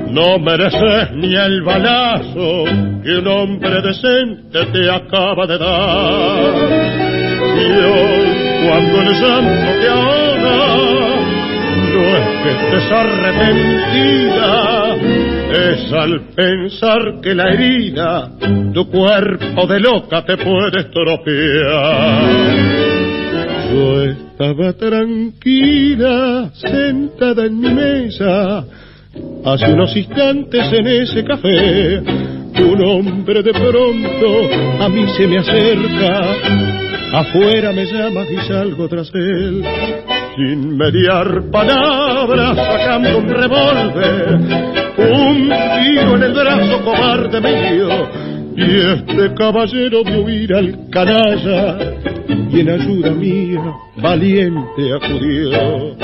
[0.10, 2.66] No mereces ni el balazo
[3.04, 6.54] que un hombre decente te acaba de dar.
[7.58, 11.15] Y hoy cuando el llanto te ahoga,
[12.02, 14.50] es que estés arrepentida,
[15.52, 18.32] es al pensar que la herida
[18.74, 22.24] tu cuerpo de loca te puede estropear.
[23.72, 28.66] Yo estaba tranquila, sentada en mi mesa,
[29.46, 32.04] hace unos instantes en ese café.
[32.58, 34.50] Un hombre de pronto
[34.80, 36.22] a mí se me acerca,
[37.14, 39.64] afuera me llama y salgo tras él.
[40.36, 44.40] Sin mediar palabras, sacando un revólver,
[44.98, 47.90] un tiro en el brazo cobarde mío,
[48.58, 51.78] y este caballero de huir al canalla.
[52.52, 55.96] Y en ayuda mía valiente acudió.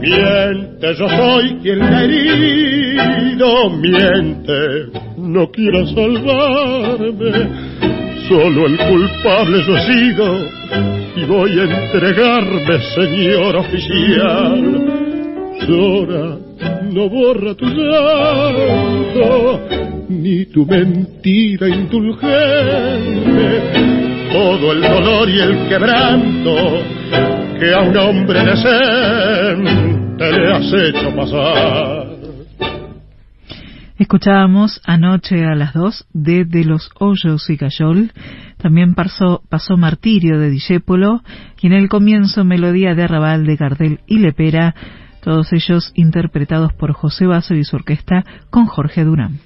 [0.00, 4.90] Miente, yo soy quien le ha herido, miente,
[5.26, 7.48] no quiera salvarme,
[8.28, 10.46] solo el culpable yo he sido
[11.16, 14.62] y voy a entregarme, señor oficial.
[15.66, 16.38] Llora,
[16.92, 19.60] no borra tu llanto,
[20.08, 23.46] ni tu mentira indulgente
[24.32, 26.82] todo el dolor y el quebranto
[27.58, 32.05] que a un hombre decente le has hecho pasar.
[33.98, 38.12] Escuchábamos anoche a las dos de De los Hoyos y Cayol,
[38.58, 39.42] también pasó,
[39.76, 41.22] Martirio de Discépolo
[41.60, 44.74] y en el comienzo Melodía de Arrabal de Gardel y Lepera,
[45.22, 49.38] todos ellos interpretados por José Basso y su orquesta con Jorge Durán.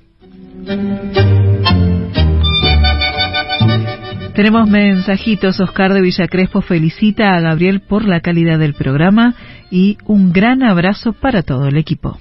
[4.35, 5.61] Tenemos mensajitos.
[5.61, 9.35] Oscar de Villacrespo felicita a Gabriel por la calidad del programa
[9.71, 12.19] y un gran abrazo para todo el equipo.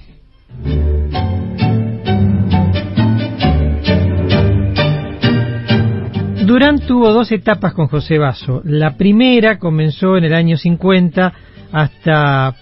[6.50, 8.60] Durán tuvo dos etapas con José Basso.
[8.64, 11.32] La primera comenzó en el año 50
[11.70, 12.56] hasta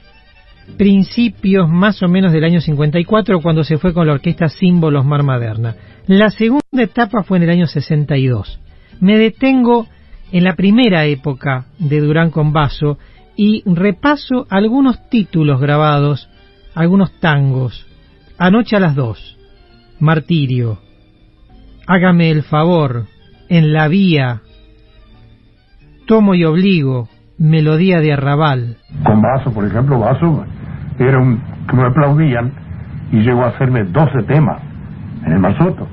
[0.77, 5.23] principios más o menos del año 54 cuando se fue con la orquesta Símbolos Mar
[5.23, 5.75] Maderna.
[6.07, 8.61] La segunda etapa fue en el año 62.
[9.01, 9.87] Me detengo
[10.33, 12.99] en la primera época de Durán con Basso
[13.37, 16.29] y repaso algunos títulos grabados,
[16.75, 17.87] algunos tangos.
[18.37, 19.39] Anoche a las dos,
[19.99, 20.79] Martirio,
[21.87, 23.07] Hágame el favor,
[23.49, 24.41] En la vía,
[26.07, 28.77] Tomo y obligo, Melodía de arrabal.
[29.05, 30.45] Con Basso, por ejemplo, Basso
[30.99, 32.51] era un que me aplaudían
[33.13, 34.61] y llegó a hacerme 12 temas
[35.25, 35.87] en el Mazoto.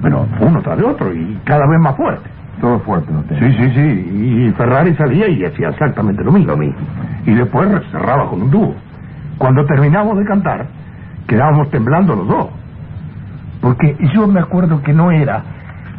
[0.00, 2.28] Bueno, uno tras de otro y cada vez más fuerte.
[2.60, 3.22] Todo fuerte, ¿no?
[3.28, 4.48] Sí, sí, sí.
[4.48, 6.54] Y Ferrari salía y hacía exactamente lo mismo.
[7.26, 8.74] Y después cerraba con un dúo.
[9.38, 10.66] Cuando terminamos de cantar,
[11.26, 12.46] quedábamos temblando los dos.
[13.60, 15.42] Porque yo me acuerdo que no era.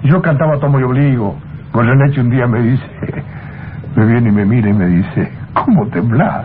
[0.04, 1.38] Yo cantaba Tomo y Obligo.
[1.72, 2.84] Goyeneche un día me dice,
[3.96, 6.44] me viene y me mira y me dice, ¿cómo temblar?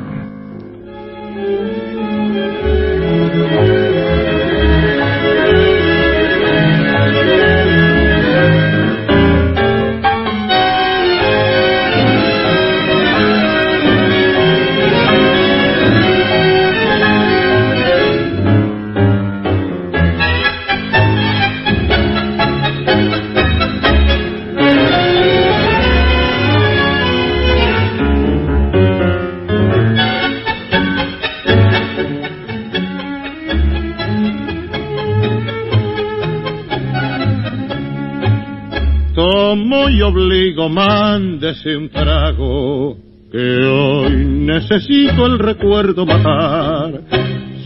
[40.09, 42.97] Obligo, mándese un trago,
[43.31, 47.01] que hoy necesito el recuerdo matar.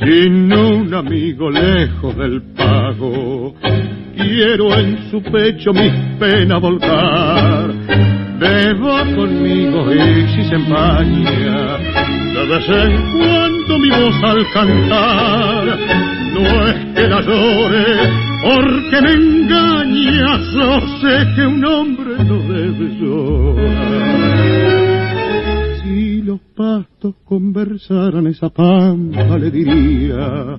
[0.01, 3.55] Sin un amigo lejos del pago,
[4.17, 7.73] quiero en su pecho mis penas volcar.
[8.41, 15.79] Beba conmigo y si se empaña, de vez en cuando mi voz al cantar,
[16.33, 17.85] no es que la llore,
[18.43, 24.23] porque me engaña, yo sé que un hombre no debe llorar.
[25.83, 30.59] Si los pastos conversaran esa pampa le diría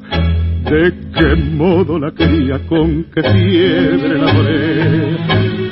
[0.63, 5.17] de qué modo la quería, con qué fiebre la adoré.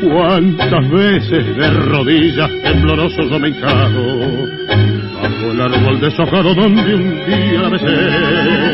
[0.01, 4.01] Cuántas veces de rodillas tembloroso yo me encado
[5.21, 8.70] bajo el árbol deshojado donde un día la besé.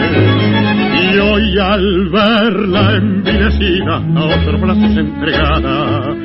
[1.50, 6.16] Y al verla envilecida a otro brazo entregada,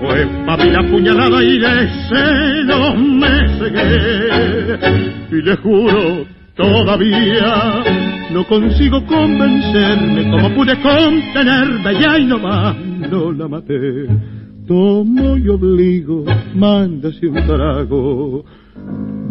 [0.00, 4.78] fue para mí la puñalada y de celos me cegué.
[5.30, 7.84] Y le juro todavía
[8.32, 12.76] no consigo convencerme como pude contenerme y ahí nomás
[13.08, 14.08] no la maté.
[14.66, 18.44] tomo y obligo, mándase un trago.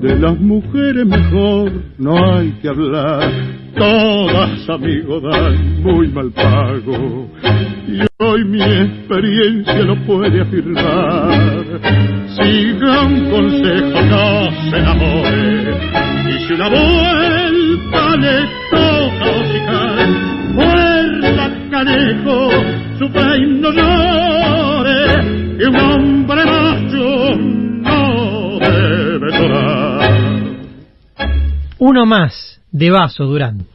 [0.06, 3.28] De las mujeres mejor no hay que hablar,
[3.76, 7.28] todas amigo dan muy mal pago.
[7.88, 11.64] Y hoy mi experiencia lo puede afirmar.
[12.38, 15.74] Siga un consejo, no se enamore.
[16.30, 18.38] Y si una vuelta le
[18.70, 20.08] toca hocicar,
[20.54, 22.52] muerda canejo,
[23.00, 23.72] su país no
[31.88, 33.68] Uno más, de vaso, Durán.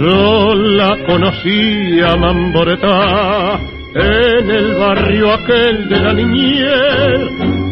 [0.00, 3.58] Yo la conocí a Mamboretá
[3.94, 7.20] en el barrio aquel de la niñez,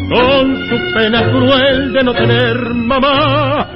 [0.09, 3.69] con su pena cruel de no tener mamá,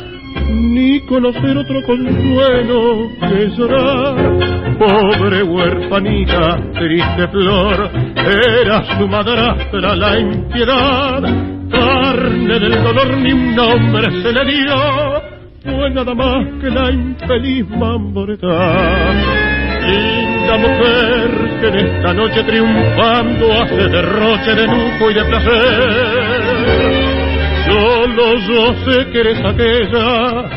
[0.49, 4.15] ni conocer otro consuelo que llorar.
[4.77, 7.89] Pobre huerfanita, triste flor,
[8.27, 11.21] era su madrastra la impiedad,
[11.71, 15.31] carne del dolor ni un nombre se le dio
[15.63, 19.11] fue nada más que la infeliz mamboretá.
[19.87, 26.43] Linda mujer que en esta noche triunfando hace derroche de lujo y de placer.
[27.67, 30.49] Solo yo sé que eres aquella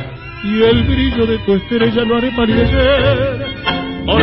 [0.45, 3.54] y el brillo de tu estrella no haré palidecer.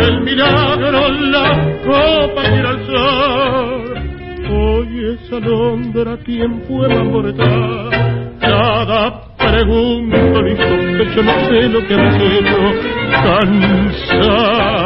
[0.02, 1.48] El milagro la
[1.86, 3.92] copa quiere alzar.
[4.52, 7.46] Hoy esa alondra quien fue mamboretá.
[8.42, 12.60] Nada pregunto ni sospecho, no sé lo que has hecho,
[13.24, 14.82] cansada.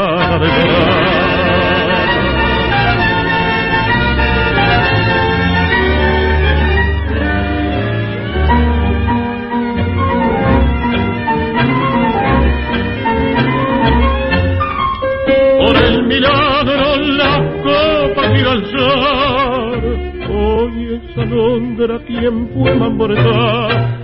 [21.56, 23.96] Alondra quien fue mamboretá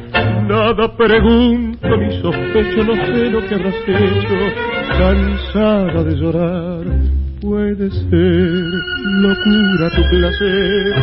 [0.48, 4.38] nada pregunto ni sospecho, no sé lo que habrás hecho,
[4.98, 6.86] cansada de llorar.
[7.42, 8.64] Puede ser
[9.22, 10.94] locura tu placer,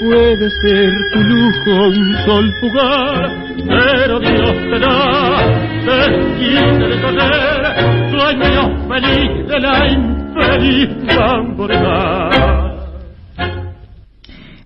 [0.00, 3.32] puede ser tu lujo un sol fugaz,
[3.66, 4.96] pero Dios te da,
[5.84, 12.47] desquite de correr, sueño feliz de la infeliz mamboretá.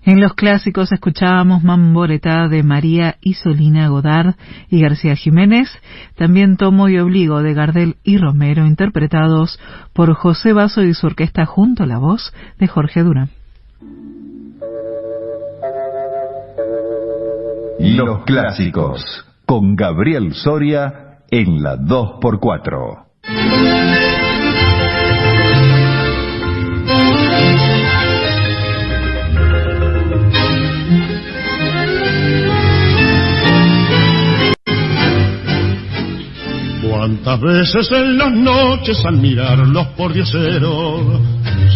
[0.05, 4.35] En los clásicos escuchábamos Mamboretá de María Isolina Godard
[4.69, 5.69] y García Jiménez,
[6.15, 9.61] también Tomo y Obligo de Gardel y Romero, interpretados
[9.93, 13.29] por José Basso y su orquesta junto a la voz de Jorge Durán.
[17.79, 24.02] Los clásicos, con Gabriel Soria en la 2x4.
[37.03, 41.01] Cuántas veces en las noches al mirarlos por dioseros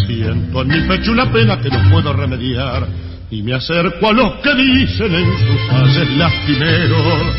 [0.08, 2.88] siento en mi pecho una pena que no puedo remediar
[3.30, 7.36] y me acerco a los que dicen en sus haces lastimeros.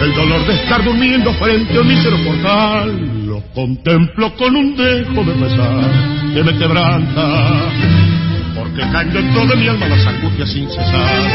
[0.00, 5.22] El dolor de estar durmiendo frente a un mísero portal lo contemplo con un dejo
[5.22, 7.70] de pesar que me quebranta
[8.78, 11.28] porque caen dentro de mi alma las angustias sin cesar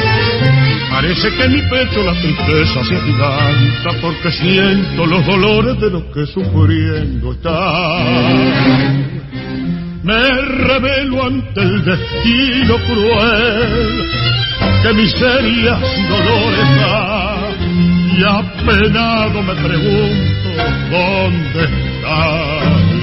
[0.89, 6.04] Parece que en mi pecho la tristeza se agiganta porque siento los dolores de los
[6.14, 8.44] que sufriendo están.
[10.04, 14.10] Me revelo ante el destino cruel
[14.84, 17.50] que miserias dolores da
[18.16, 20.50] y apenado me pregunto
[20.91, 22.20] dónde está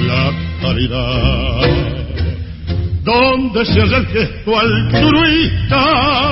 [0.07, 0.31] la
[0.61, 1.90] caridad.
[3.03, 6.31] ¿Dónde se halla el gesto altruista?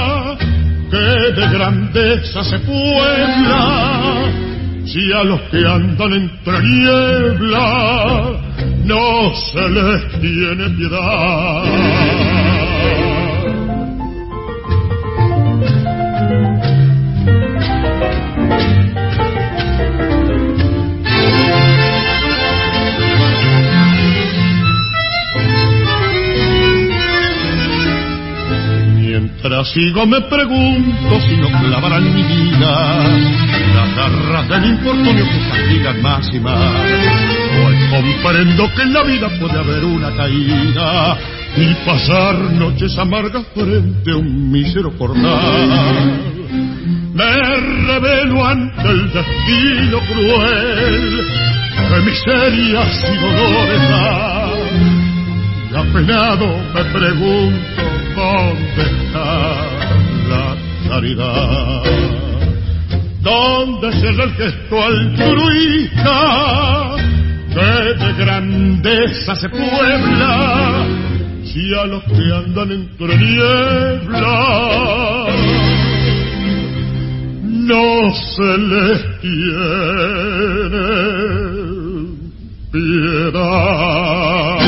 [0.89, 4.31] que de grandeza se puebla,
[4.85, 8.41] si a los que andan entre niebla
[8.85, 12.28] no se les tiene piedad.
[29.49, 32.99] Ahora sigo me pregunto si no clavarán mi vida
[33.73, 36.75] las garras del infortunio que castigan más y más.
[37.65, 41.17] Hoy comprendo que en la vida puede haber una caída
[41.57, 45.23] y pasar noches amargas frente a un mísero portal.
[47.15, 51.27] Me revelo ante el destino cruel
[51.89, 54.38] de miserias y dolores.
[55.71, 57.81] Y apenado me pregunto
[58.15, 59.27] dónde está
[60.29, 60.55] la
[60.87, 61.83] caridad.
[63.21, 66.15] ¿Dónde será el gesto altruista
[67.53, 70.87] que de grandeza se puebla?
[71.43, 74.37] Si a los que andan entre niebla
[77.43, 79.69] no se les tiene
[82.71, 84.58] piedad.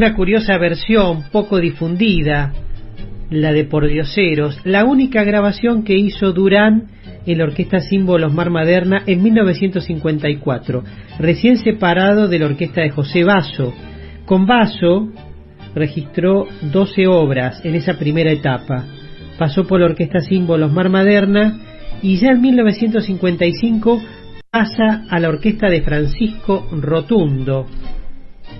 [0.00, 2.54] Una curiosa versión poco difundida,
[3.28, 6.86] la de Pordioseros, la única grabación que hizo Durán
[7.26, 10.84] en la Orquesta Símbolos Mar Maderna en 1954,
[11.18, 13.74] recién separado de la orquesta de José Basso.
[14.24, 15.10] Con Basso
[15.74, 18.86] registró 12 obras en esa primera etapa.
[19.38, 21.60] Pasó por la Orquesta Símbolos Mar Maderna
[22.00, 24.02] y ya en 1955
[24.50, 27.66] pasa a la orquesta de Francisco Rotundo,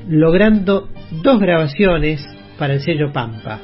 [0.06, 2.24] logrando dos grabaciones
[2.58, 3.60] para el sello Pampa.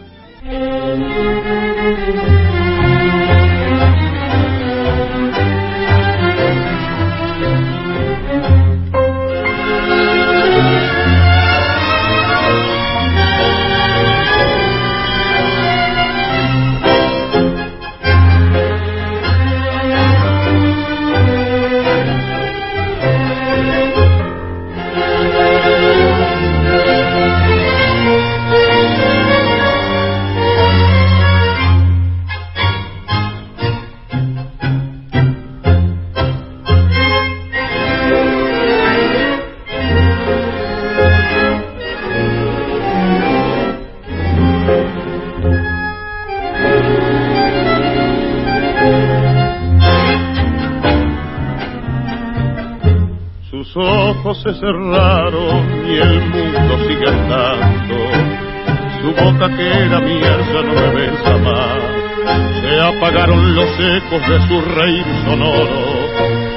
[64.04, 66.06] De su reír sonoro.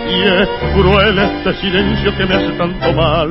[0.09, 3.29] Y es cruel este silencio que me hace tanto mal.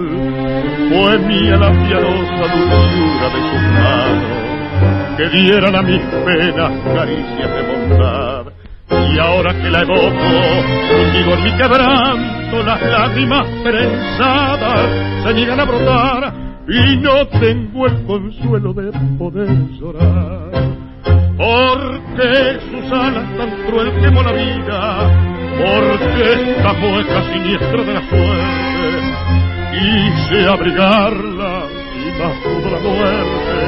[0.88, 5.16] Fue mía la piadosa dulzura de sus manos.
[5.16, 8.46] Que dieran a mis penas caricias de bondad.
[8.90, 14.90] Y ahora que la evoco, hundido en mi quebranto, las lágrimas prensadas
[15.22, 16.34] se niegan a brotar
[16.66, 19.48] y no tengo el consuelo de poder
[19.78, 20.77] llorar.
[21.38, 25.10] Porque sus alas tan cruel quemó la vida,
[25.56, 28.68] porque esta mueca siniestra de la suerte
[29.70, 31.62] quise abrigarla
[31.94, 32.10] y
[32.42, 33.58] pudo la muerte,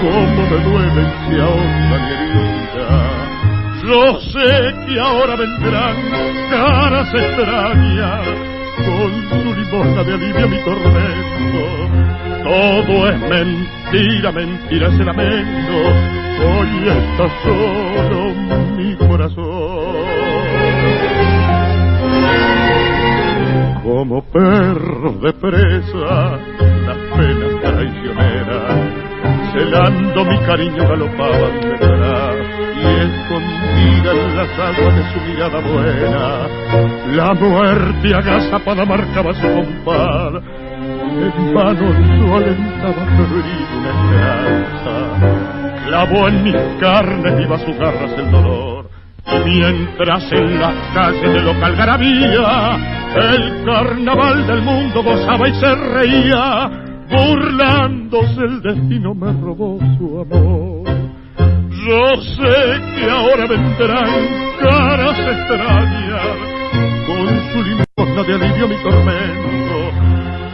[0.00, 3.16] como me duele si ahonda mi herida.
[3.82, 5.96] Yo sé que ahora vendrán
[6.50, 8.26] caras extrañas
[8.76, 11.66] con su limosna de alivio mi tormento.
[12.44, 16.25] Todo es mentira, mentira ese lamento.
[16.38, 18.34] Hoy está solo
[18.76, 19.96] mi corazón.
[23.82, 26.38] Como perro de presa,
[26.86, 28.78] las penas traicioneras,
[29.52, 32.36] celando mi cariño galopaban detrás
[32.76, 36.48] y escondida en las aguas de su mirada buena,
[37.16, 40.42] la muerte agazapada marcaba su compás.
[41.16, 44.94] En vano yo alentaba febril una esperanza,
[45.86, 48.90] clavó en mis carnes viva sus garras el dolor.
[49.26, 52.78] Y mientras en las calles de local garabía,
[53.16, 56.70] el carnaval del mundo gozaba y se reía,
[57.10, 60.96] burlándose el destino me robó su amor.
[61.86, 64.10] Yo sé que ahora vendrán
[64.60, 66.36] caras extrañas
[67.06, 69.46] con su limosna de alivio mi tormento.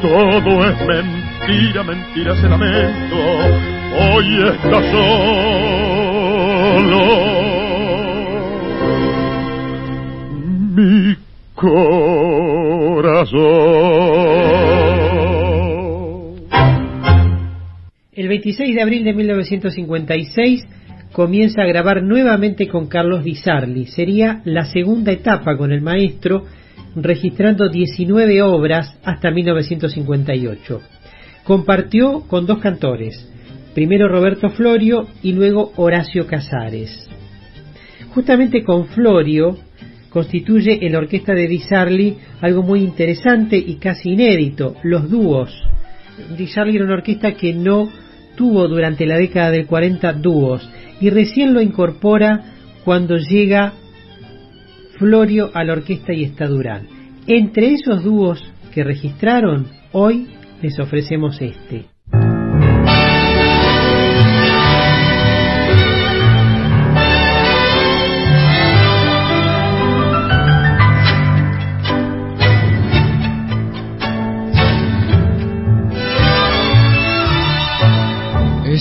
[0.03, 3.82] Todo es mentira, mentira ese lamento.
[3.95, 5.43] Hoy está solo
[10.75, 11.15] mi
[11.55, 11.83] corazón.
[18.13, 20.65] El 26 de abril de 1956
[21.13, 23.87] comienza a grabar nuevamente con Carlos Di Sarli.
[23.87, 26.47] Sería la segunda etapa con el maestro,
[26.97, 30.81] registrando 19 obras hasta 1958.
[31.45, 33.32] Compartió con dos cantores,
[33.75, 37.09] primero Roberto Florio y luego Horacio Casares.
[38.15, 39.57] Justamente con Florio
[40.11, 45.51] constituye en la orquesta de Di Sarli algo muy interesante y casi inédito, los dúos.
[46.37, 47.91] Di Sarli era una orquesta que no
[48.37, 50.69] tuvo durante la década del 40 dúos
[51.01, 52.45] y recién lo incorpora
[52.85, 53.73] cuando llega
[54.99, 56.87] Florio a la orquesta y está Durán.
[57.27, 58.43] Entre esos dúos
[58.75, 60.29] que registraron, hoy
[60.61, 61.92] les ofrecemos este.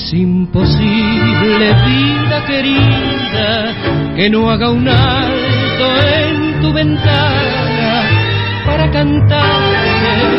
[0.03, 5.85] Es imposible, vida querida, que no haga un alto
[6.15, 8.03] en tu ventana
[8.65, 9.61] para cantar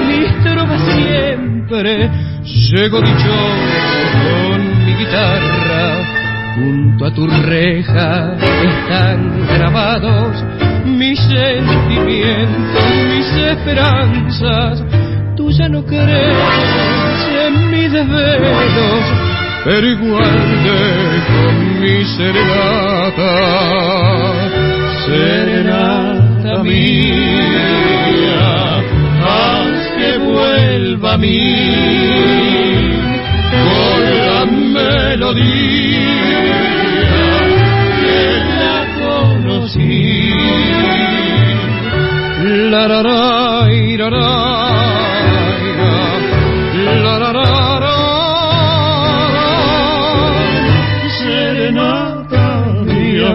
[0.09, 2.11] mis trovas siempre.
[2.45, 10.45] Llego dichoso con mi guitarra, junto a tu reja están grabados
[10.85, 12.85] mis sentimientos,
[13.15, 14.85] mis esperanzas.
[15.37, 16.37] Tú ya no crees
[17.47, 19.22] en mis desvelos
[19.65, 20.65] pero igual
[21.29, 23.33] con mi serenata,
[25.07, 28.03] serenata mía,
[29.25, 31.39] haz que vuelva a mí.
[33.53, 34.45] Con la
[34.77, 35.43] melodía
[38.01, 38.21] que
[38.59, 40.31] la conocí.
[42.71, 44.72] La, la, la,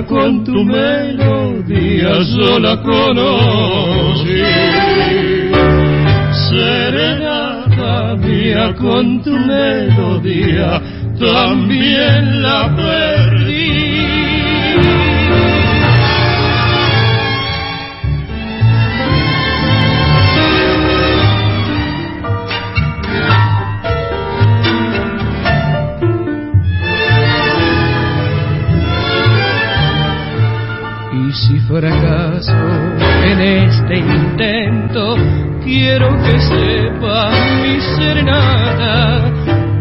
[0.08, 4.42] con tu melodía sola conocí.
[6.50, 10.82] Serenata mía con tu melodía
[11.20, 13.87] también la perdí.
[31.80, 32.52] Fracaso
[33.24, 35.16] en este intento,
[35.64, 37.30] quiero que sepa
[37.62, 39.32] mi serenata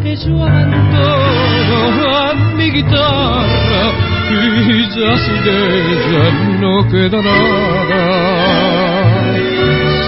[0.02, 3.84] que yo abandono a mi guitarra
[4.30, 6.24] y ya sin ella
[6.60, 8.02] no queda nada.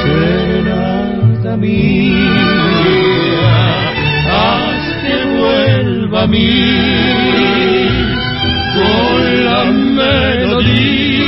[0.02, 2.50] Serenata mía,
[4.30, 6.48] haz que vuelva a mí
[8.74, 11.27] con la melodía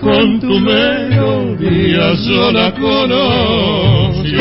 [0.00, 4.36] con tu melodía sola conocí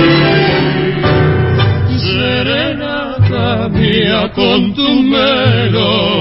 [1.98, 6.18] Serenata mía con tu melodía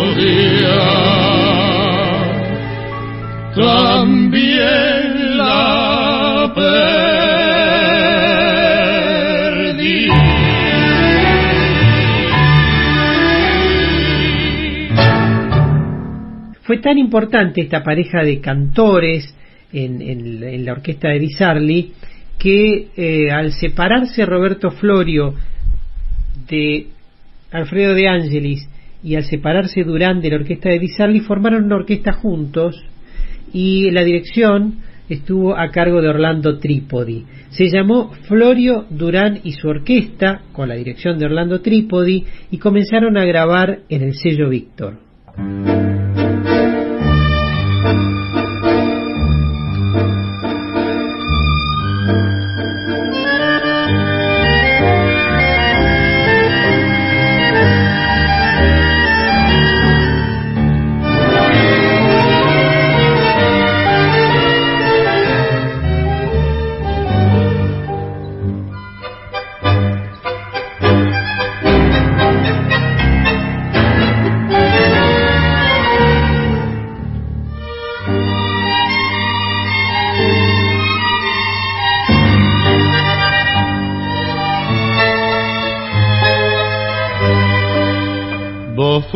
[16.67, 19.33] Fue tan importante esta pareja de cantores
[19.73, 21.93] en, la orquesta de Di Sarli
[22.39, 25.35] que eh, al separarse Roberto Florio
[26.49, 26.89] de
[27.53, 28.69] Alfredo de Angelis
[29.03, 32.75] y al separarse Durán de la orquesta de Di Sarli formaron una orquesta juntos
[33.53, 37.27] y la dirección estuvo a cargo de Orlando Trípodi.
[37.51, 43.17] Se llamó Florio Durán y su orquesta, con la dirección de Orlando Trípodi, y comenzaron
[43.17, 44.99] a grabar en el sello Víctor.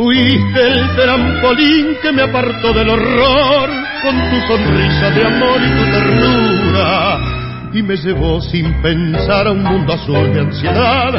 [0.01, 3.69] Fuiste el trampolín que me apartó del horror
[4.03, 7.19] con tu sonrisa de amor y tu ternura
[7.75, 11.13] y me llevó sin pensar a un mundo azul de ansiedad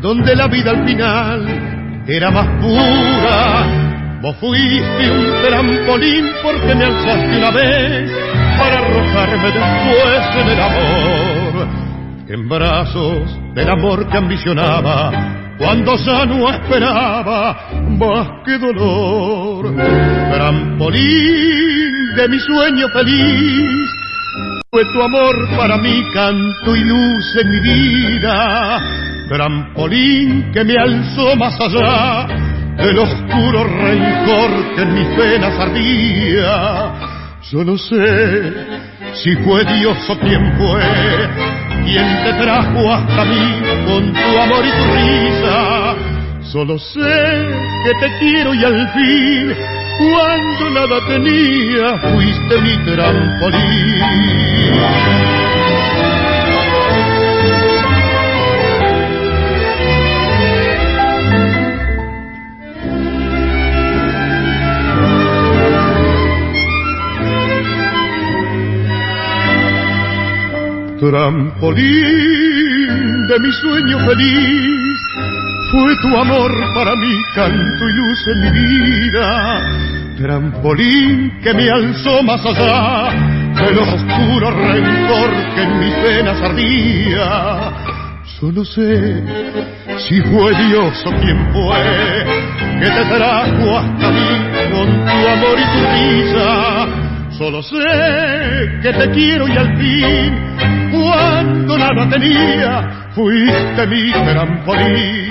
[0.00, 4.20] donde la vida al final era más pura.
[4.22, 8.10] Vos fuiste un trampolín porque me alzaste una vez
[8.58, 11.68] para arrojarme después en el amor,
[12.26, 19.74] en brazos del amor que ambicionaba cuando ya no esperaba más que dolor.
[20.32, 23.90] Trampolín de mi sueño feliz,
[24.70, 28.80] fue tu amor para mí canto y luz en mi vida.
[29.28, 32.26] Trampolín que me alzó más allá
[32.76, 36.92] del oscuro rencor que en mis venas ardía.
[37.50, 38.54] Yo no sé
[39.14, 44.70] si fue Dios o quién fue quien te trajo hasta mí con tu amor y
[44.70, 45.94] tu risa.
[46.52, 47.46] Solo sé
[47.84, 49.54] que te quiero y al fin,
[49.98, 54.36] cuando nada tenía, fuiste mi trampolín.
[70.98, 72.86] Trampolín
[73.28, 74.98] de mi sueño feliz.
[75.70, 79.60] Fue tu amor para mí canto y luz en mi vida,
[80.16, 83.10] trampolín que me alzó más allá
[83.56, 87.72] del oscuro rencor que en mis venas ardía.
[88.38, 89.22] Solo sé
[89.98, 91.82] si fue Dios o quien fue
[92.80, 94.28] que te trajo hasta mí
[94.72, 96.86] con tu amor y tu risa.
[97.36, 97.76] Solo sé
[98.82, 100.85] que te quiero y al fin
[101.16, 105.30] cuando nada tenía, fuiste mi trampolín.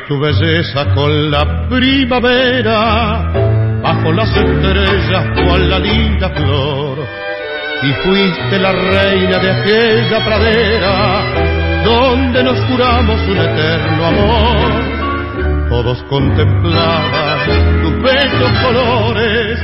[0.07, 3.31] Tu belleza con la primavera,
[3.81, 6.97] bajo las estrellas cual la linda flor,
[7.84, 15.69] y fuiste la reina de aquella pradera, donde nos juramos un eterno amor.
[15.69, 17.39] Todos contemplaban
[17.81, 19.59] tus bellos colores,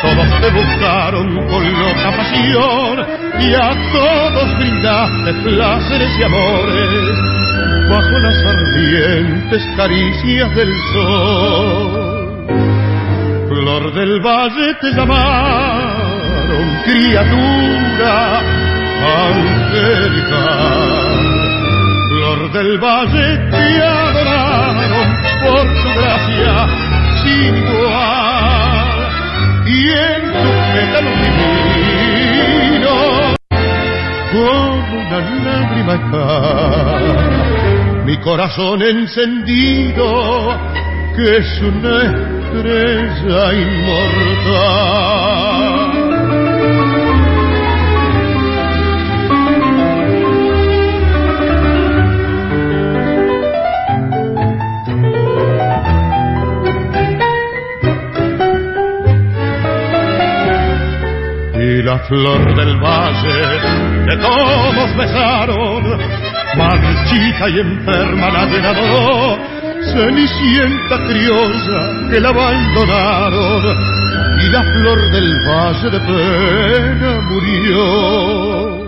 [0.00, 3.06] todos te buscaron con loca pasión,
[3.38, 7.31] y a todos brindaste placeres y amores
[7.92, 12.46] bajo las ardientes caricias del sol.
[13.48, 18.40] Flor del valle te llamaron criatura
[19.28, 20.70] angelical.
[22.08, 25.08] Flor del valle te adoraron
[25.42, 26.54] por tu gracia
[27.22, 28.88] sin igual.
[29.66, 31.16] Y en tu pétalos
[32.40, 33.36] divinos,
[34.32, 37.61] como una lágrima cae
[38.04, 40.58] mi corazón encendido,
[41.14, 45.02] que es una estrella inmortal.
[61.54, 66.00] Y la flor del valle que todos besaron
[67.12, 69.38] marchita y enferma la llenador,
[69.92, 73.62] cenicienta criolla que la abandonaron
[74.40, 78.82] y la flor del valle de pena murió.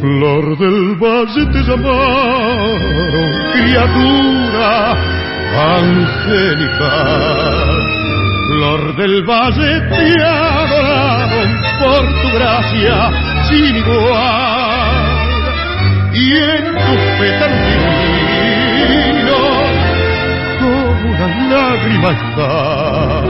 [0.00, 4.96] Flor del valle te llamaron criatura
[5.78, 7.50] angelical.
[8.48, 11.50] Flor del valle te adoraron
[11.80, 12.96] por tu gracia
[13.48, 14.49] sin igual
[16.12, 18.00] y en tus pétalos
[20.58, 23.22] como una lágrima está.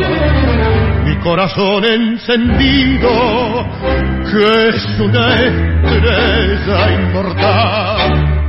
[1.04, 3.10] Mi corazón encendido
[4.30, 8.40] que es una estrella inmortal.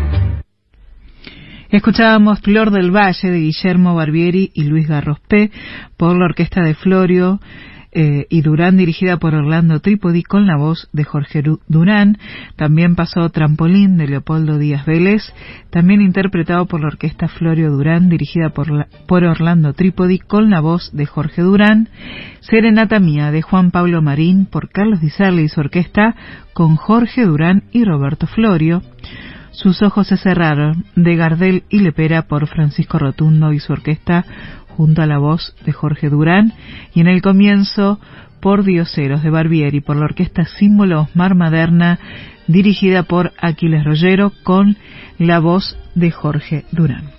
[1.70, 5.52] Escuchábamos Flor del Valle de Guillermo Barbieri y Luis Garrospé
[5.96, 7.40] por la orquesta de Florio
[7.94, 12.18] eh, y Durán dirigida por Orlando Trípodi con la voz de Jorge Durán.
[12.56, 15.22] También pasó Trampolín de Leopoldo Díaz Vélez,
[15.70, 20.92] también interpretado por la orquesta Florio Durán dirigida por, por Orlando Trípodi con la voz
[20.94, 21.90] de Jorge Durán.
[22.40, 26.16] Serenata Mía de Juan Pablo Marín por Carlos Di y su orquesta
[26.54, 28.82] con Jorge Durán y Roberto Florio.
[29.52, 34.26] Sus ojos se cerraron, de Gardel y Lepera por Francisco Rotundo y su orquesta,
[34.76, 36.54] junto a la voz de Jorge Durán,
[36.94, 38.00] y en el comienzo
[38.40, 42.00] por Dioseros de Barbieri por la orquesta Símbolos Mar Maderna,
[42.48, 44.78] dirigida por Aquiles Rollero, con
[45.18, 47.12] la voz de Jorge Durán.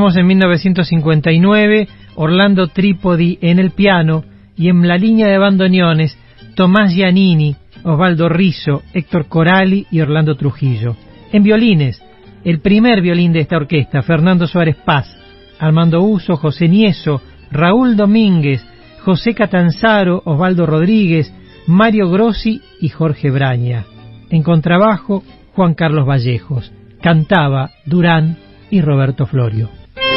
[0.00, 4.24] En 1959, Orlando Trípodi en el piano
[4.56, 6.18] y en la línea de bandoneones
[6.54, 7.54] Tomás Giannini,
[7.84, 10.96] Osvaldo Rizzo, Héctor Corali y Orlando Trujillo.
[11.32, 12.02] En violines,
[12.44, 15.14] el primer violín de esta orquesta, Fernando Suárez Paz,
[15.58, 17.20] Armando Uso, José Nieso,
[17.50, 18.66] Raúl Domínguez,
[19.04, 21.32] José Catanzaro, Osvaldo Rodríguez,
[21.66, 23.84] Mario Grossi y Jorge Braña.
[24.30, 25.22] En contrabajo,
[25.54, 26.72] Juan Carlos Vallejos.
[27.02, 28.38] Cantaba Durán
[28.70, 29.79] y Roberto Florio.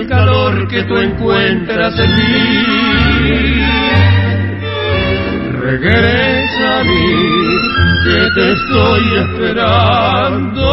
[0.00, 3.62] el calor que tú encuentras en mí.
[5.60, 7.14] Regresa a mí,
[8.04, 10.66] que te estoy esperando,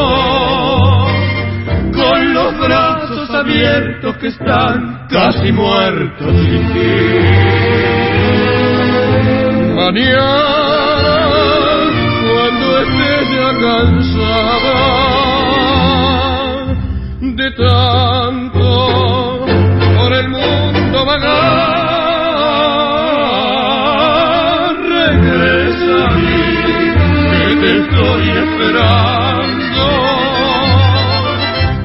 [1.93, 6.91] con los brazos abiertos que están casi muertos sin ti.
[9.75, 11.17] Mañana,
[12.23, 14.85] cuando estés ya cansada
[17.21, 18.54] de tanto
[27.85, 29.85] estoy esperando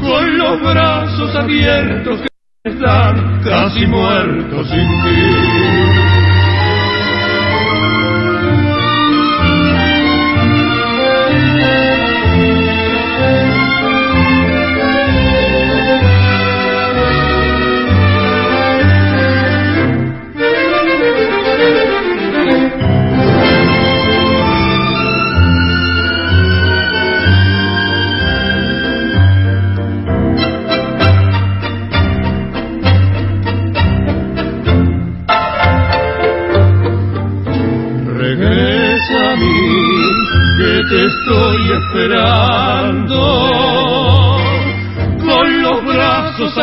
[0.01, 6.10] con los brazos abiertos que están casi muertos sin ti.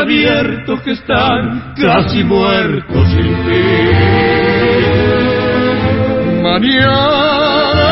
[0.07, 3.63] abiertos que están casi muertos sin ti.
[6.41, 7.91] Mañana,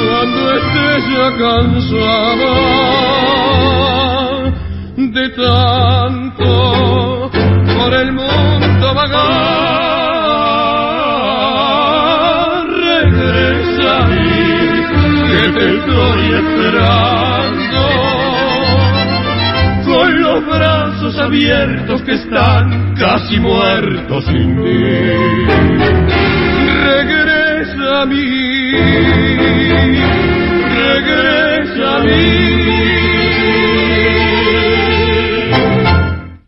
[0.00, 2.54] cuando estés ya cansada
[4.96, 6.50] de tanto
[7.76, 9.44] por el mundo vagar,
[12.66, 14.46] regresa a mí,
[15.28, 17.53] que te estoy esperando.
[21.24, 24.84] abiertos que están casi muertos sin mí.
[26.84, 28.70] Regresa a mí,
[30.74, 32.64] regresa a mí.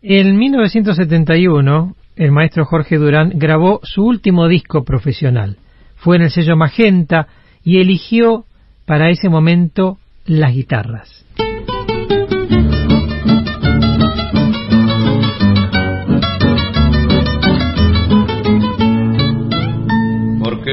[0.03, 5.57] En 1971, el maestro Jorge Durán grabó su último disco profesional.
[5.95, 7.27] Fue en el sello Magenta
[7.63, 8.45] y eligió
[8.85, 11.26] para ese momento las guitarras.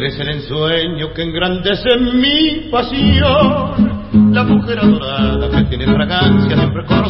[0.04, 7.04] Eres el ensueño que engrandece mi pasión, la mujer adorada que tiene fragancia siempre con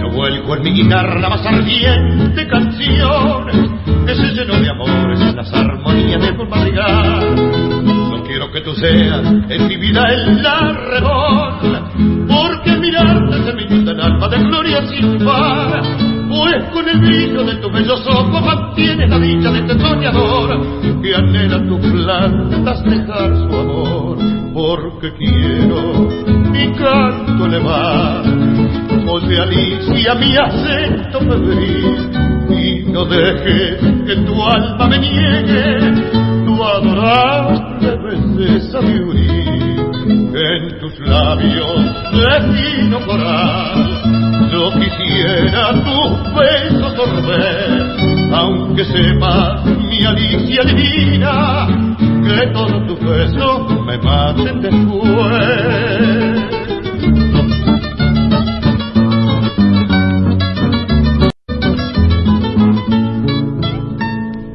[0.00, 3.46] Yo vuelco en mi guitarra más ardiente canción
[4.06, 6.44] que se llenó de amores en las armonías de tu.
[6.44, 11.58] No quiero que tú seas en mi vida el arrebol,
[12.28, 16.17] porque mirarte se me inunda el alma de gloria sin par.
[16.28, 21.14] Pues con el brillo de tus bellos ojos mantienes la dicha de este soñador que
[21.14, 24.18] anhela tus plantas dejar su amor,
[24.52, 26.08] porque quiero
[26.52, 28.24] mi canto elevar.
[29.08, 32.10] Oye Alicia mi acento febril
[32.50, 35.94] y no dejes que tu alma me niegue
[36.44, 38.98] tu adorable belleza de
[40.34, 44.37] en tus labios de coral.
[44.50, 51.68] Yo quisiera tus besos sorber, aunque sepa mi Alicia divina,
[51.98, 56.08] que todos tus besos me maten después.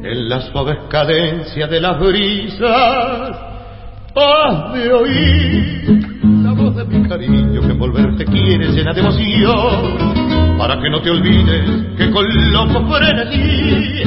[0.02, 3.36] En la suaves cadencia de las brisas
[4.16, 6.03] has de oír
[7.14, 10.58] cariño que envolverte quiere llena de emoción.
[10.58, 14.02] Para que no te olvides que con loco frenesí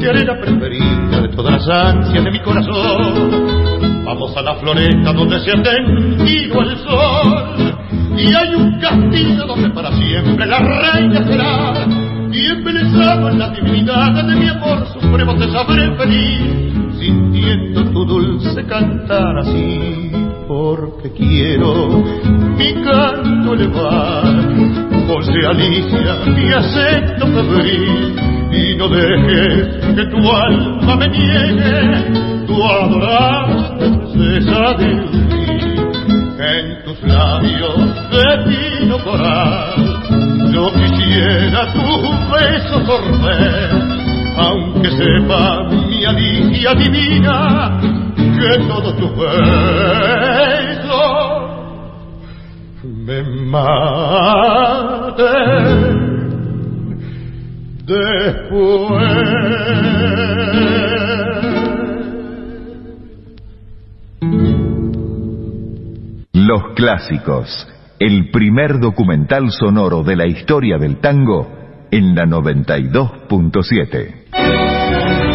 [0.00, 4.04] te haré la preferida de todas las ansias de mi corazón.
[4.04, 7.74] Vamos a la floresta donde se ha tendido el sol
[8.16, 11.86] y hay un castillo donde para siempre la reina será.
[12.32, 18.64] Y embelezado en la divinidad de mi amor supremo te sabré feliz sintiendo tu dulce
[18.64, 20.10] cantar así,
[20.46, 22.02] porque quiero
[22.56, 24.24] mi canto elevar.
[25.06, 28.16] José Alicia, mi acento febril,
[28.52, 35.36] y no dejes que tu alma me niegue tu adorable princesa de
[36.38, 42.02] En tus labios de vino coral, yo quisiera tu
[42.32, 43.96] beso sorber
[44.36, 45.85] aunque sepa
[66.32, 67.68] Los clásicos,
[67.98, 71.48] el primer documental sonoro de la historia del tango
[71.90, 75.25] en la 92.7.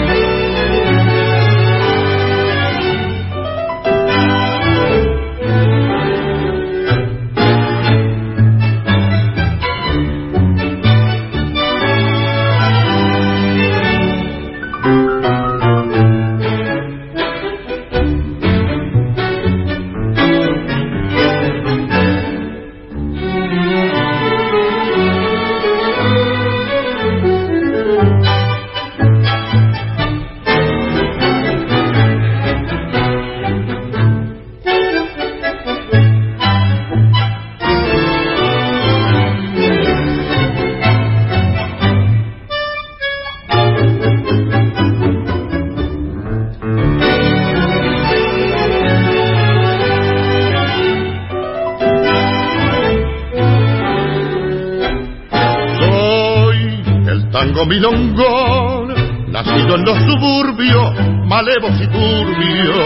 [57.65, 58.93] milongón,
[59.31, 60.93] nacido en los suburbios,
[61.25, 62.77] malevos y turbios.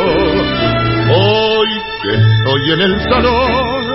[1.10, 1.68] Hoy
[2.02, 3.86] que estoy en el salón,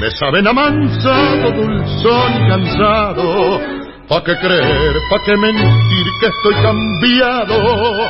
[0.00, 3.60] me saben amansado, dulzón y cansado.
[4.08, 8.08] ¿Pa' qué creer, pa' qué mentir que estoy cambiado?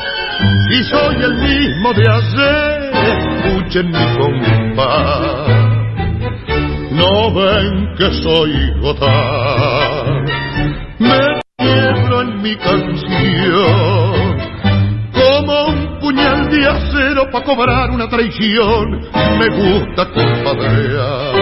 [0.71, 2.91] Y soy el mismo de ayer,
[3.43, 5.47] escuchen mi compás.
[6.91, 10.25] No ven que soy gotán
[15.13, 19.01] Como un puñal de acero para cobrar una traición,
[19.37, 21.35] me gusta compadrear.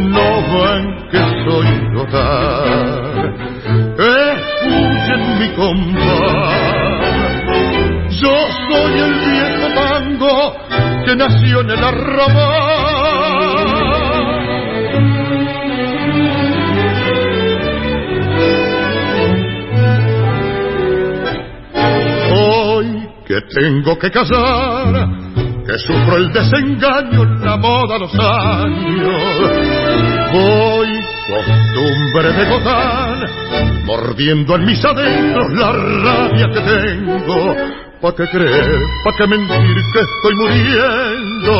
[0.00, 3.34] No ven que soy notar,
[3.98, 6.72] escuchen mi compás.
[8.20, 8.34] Yo
[8.70, 10.34] soy el viejo tango
[11.04, 12.91] que nació en el arrabal
[23.54, 25.08] tengo que casar,
[25.66, 29.50] que sufro el desengaño, la moda, los años.
[30.32, 30.88] Voy,
[31.28, 33.30] costumbre de gozar,
[33.84, 37.56] mordiendo en mis adentros la rabia que tengo.
[38.00, 38.80] ¿Pa' qué creer?
[39.04, 41.52] ¿Pa' qué mentir que estoy muriendo?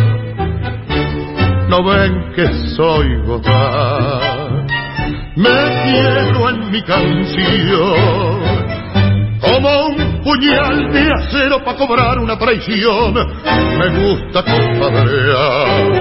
[1.69, 4.36] No ven que soy gozar
[5.37, 5.49] me
[5.83, 8.39] quiero en mi canción
[9.39, 13.13] como un puñal de acero para cobrar una traición.
[13.13, 15.93] Me gusta compadrear,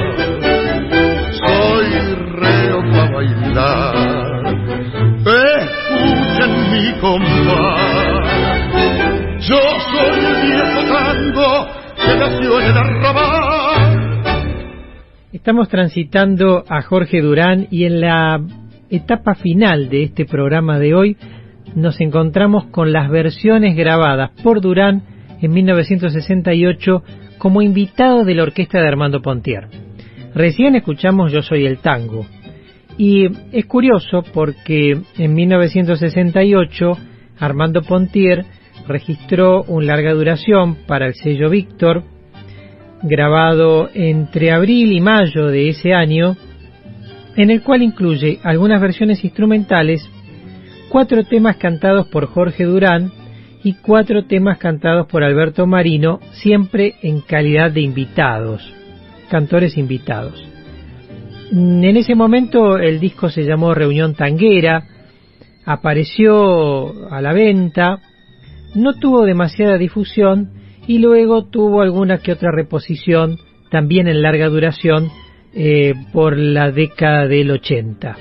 [1.33, 1.87] soy
[2.33, 3.95] reo para bailar.
[5.27, 8.27] Escuchen mi compás,
[9.41, 9.61] yo
[9.93, 11.51] soy el viejo tango
[11.95, 14.07] que nació en el arrabal.
[15.31, 18.41] Estamos transitando a Jorge Durán y en la
[18.91, 21.17] etapa final de este programa de hoy
[21.75, 25.03] nos encontramos con las versiones grabadas por Durán
[25.41, 27.03] en 1968
[27.39, 29.69] como invitado de la orquesta de Armando Pontier.
[30.35, 32.27] Recién escuchamos Yo Soy el Tango.
[32.99, 36.93] Y es curioso porque en 1968
[37.39, 38.45] Armando Pontier
[38.89, 42.05] registró un larga duración para el sello Víctor,
[43.03, 46.37] grabado entre abril y mayo de ese año,
[47.37, 50.09] en el cual incluye algunas versiones instrumentales,
[50.89, 53.13] cuatro temas cantados por Jorge Durán
[53.63, 58.73] y cuatro temas cantados por Alberto Marino, siempre en calidad de invitados,
[59.29, 60.43] cantores invitados.
[61.53, 64.85] En ese momento el disco se llamó Reunión Tanguera,
[65.65, 68.01] apareció a la venta,
[68.75, 70.51] no tuvo demasiada difusión
[70.87, 73.39] y luego tuvo alguna que otra reposición,
[73.71, 75.11] también en larga duración,
[75.59, 78.15] eh, por la década del 80.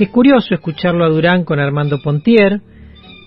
[0.00, 2.60] Es curioso escucharlo a Durán con Armando Pontier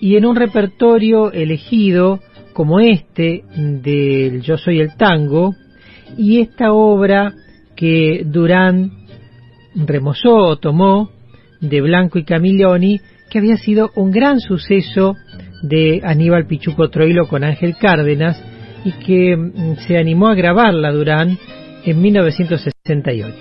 [0.02, 2.20] y en un repertorio elegido
[2.52, 5.54] como este del Yo Soy el Tango
[6.18, 7.32] y esta obra
[7.76, 8.90] que Durán
[9.74, 11.10] remozó o tomó
[11.62, 13.00] de Blanco y Camilloni
[13.30, 15.16] que había sido un gran suceso
[15.62, 18.38] de Aníbal Pichuco Troilo con Ángel Cárdenas
[18.84, 21.38] y que mm, se animó a grabarla Durán
[21.84, 23.34] en 1968.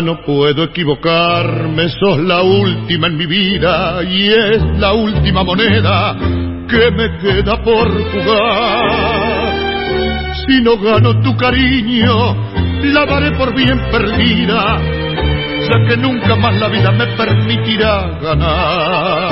[0.00, 6.16] No puedo equivocarme, sos la última en mi vida y es la última moneda
[6.68, 9.54] que me queda por jugar.
[10.46, 12.36] Si no gano tu cariño,
[12.84, 14.80] la daré por bien perdida,
[15.68, 19.30] ya que nunca más la vida me permitirá ganar.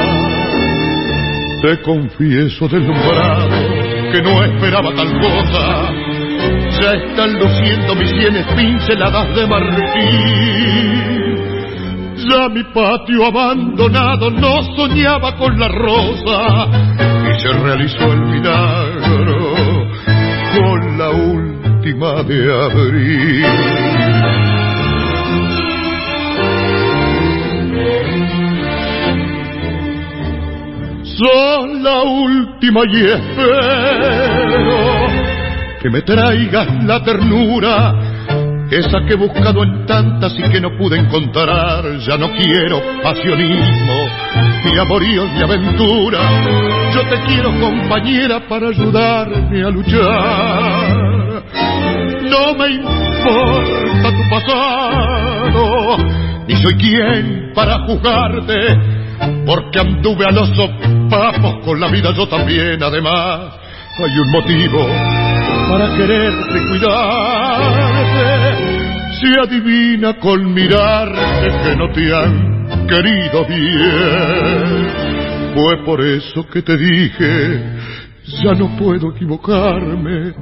[1.62, 3.48] Te confieso deslumbrado
[4.12, 6.03] que no esperaba tal cosa
[6.84, 11.04] ya están luciendo mis sienes pinceladas de marfil.
[12.30, 16.68] Ya mi patio abandonado no soñaba con la rosa
[17.30, 19.54] y se realizó el milagro
[20.54, 23.44] con la última de abril.
[31.16, 34.04] Son la última y espero
[35.84, 37.94] que me traigas la ternura,
[38.70, 41.98] esa que he buscado en tantas y que no pude encontrar.
[41.98, 43.92] Ya no quiero pasionismo,
[44.64, 46.20] ni amorío ni aventura.
[46.90, 51.44] Yo te quiero compañera para ayudarme a luchar.
[52.30, 55.98] No me importa tu pasado,
[56.48, 58.56] ni soy quien para juzgarte,
[59.44, 62.82] porque anduve a los sopapos con la vida yo también.
[62.82, 63.52] Además,
[63.98, 64.88] hay un motivo
[65.74, 68.28] para quererte y cuidarte.
[69.20, 74.88] Se adivina con mirarte que no te han querido bien.
[75.52, 77.60] Fue por eso que te dije,
[78.44, 80.32] ya no puedo equivocarme.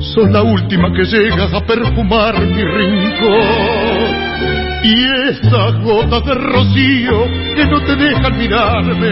[0.00, 4.55] Sos la última que llegas a perfumar mi rincón.
[4.86, 7.24] Y esas gotas de rocío
[7.56, 9.10] que no te dejan mirarme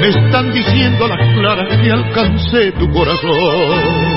[0.00, 4.16] me están diciendo a las claras que alcancé tu corazón.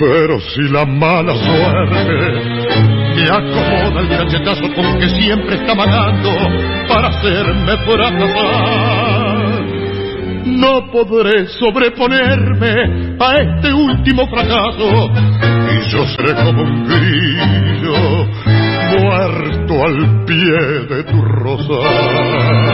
[0.00, 2.64] Pero si la mala suerte
[3.14, 6.30] me acomoda el cachetazo con que siempre está manando
[6.88, 9.64] para hacerme fracasar,
[10.46, 15.10] no podré sobreponerme a este último fracaso
[15.70, 18.63] y yo seré como un grillo
[18.98, 22.64] muerto al pie de tu rosal.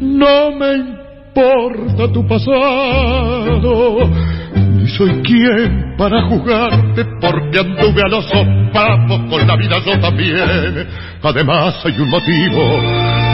[0.00, 4.08] No me importa tu pasado,
[4.54, 10.86] ni soy quien para jugarte, porque anduve a los sopapos con la vida yo también.
[11.22, 12.80] Además hay un motivo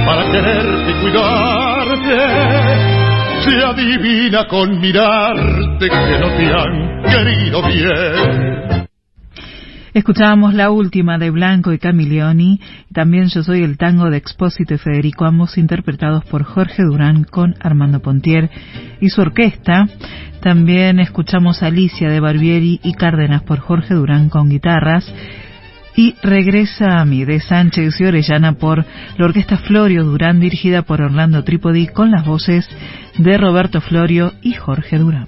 [0.07, 2.98] para quererte y cuidarte.
[3.49, 8.89] Se adivina con mirarte que no te han querido bien.
[9.95, 12.61] Escuchábamos la última de Blanco y Camilioni,
[12.93, 17.55] también Yo Soy el Tango de Expósito y Federico, ambos interpretados por Jorge Durán con
[17.61, 18.51] Armando Pontier
[19.01, 19.87] y su orquesta.
[20.43, 25.11] También escuchamos Alicia de Barbieri y Cárdenas por Jorge Durán con guitarras.
[25.99, 28.85] Y Regresa a mí de Sánchez y Orellana por
[29.17, 32.69] la orquesta Florio Durán dirigida por Orlando Trípodi con las voces
[33.19, 35.27] de Roberto Florio y Jorge Durán.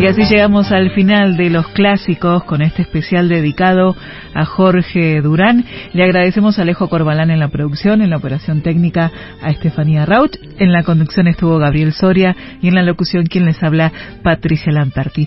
[0.00, 3.96] Y así llegamos al final de los clásicos con este especial dedicado
[4.32, 5.64] a Jorge Durán.
[5.92, 9.10] Le agradecemos a Alejo Corbalán en la producción, en la operación técnica
[9.42, 10.36] a Estefanía Rauch.
[10.60, 13.90] En la conducción estuvo Gabriel Soria y en la locución quien les habla
[14.22, 15.26] Patricia Lamperti.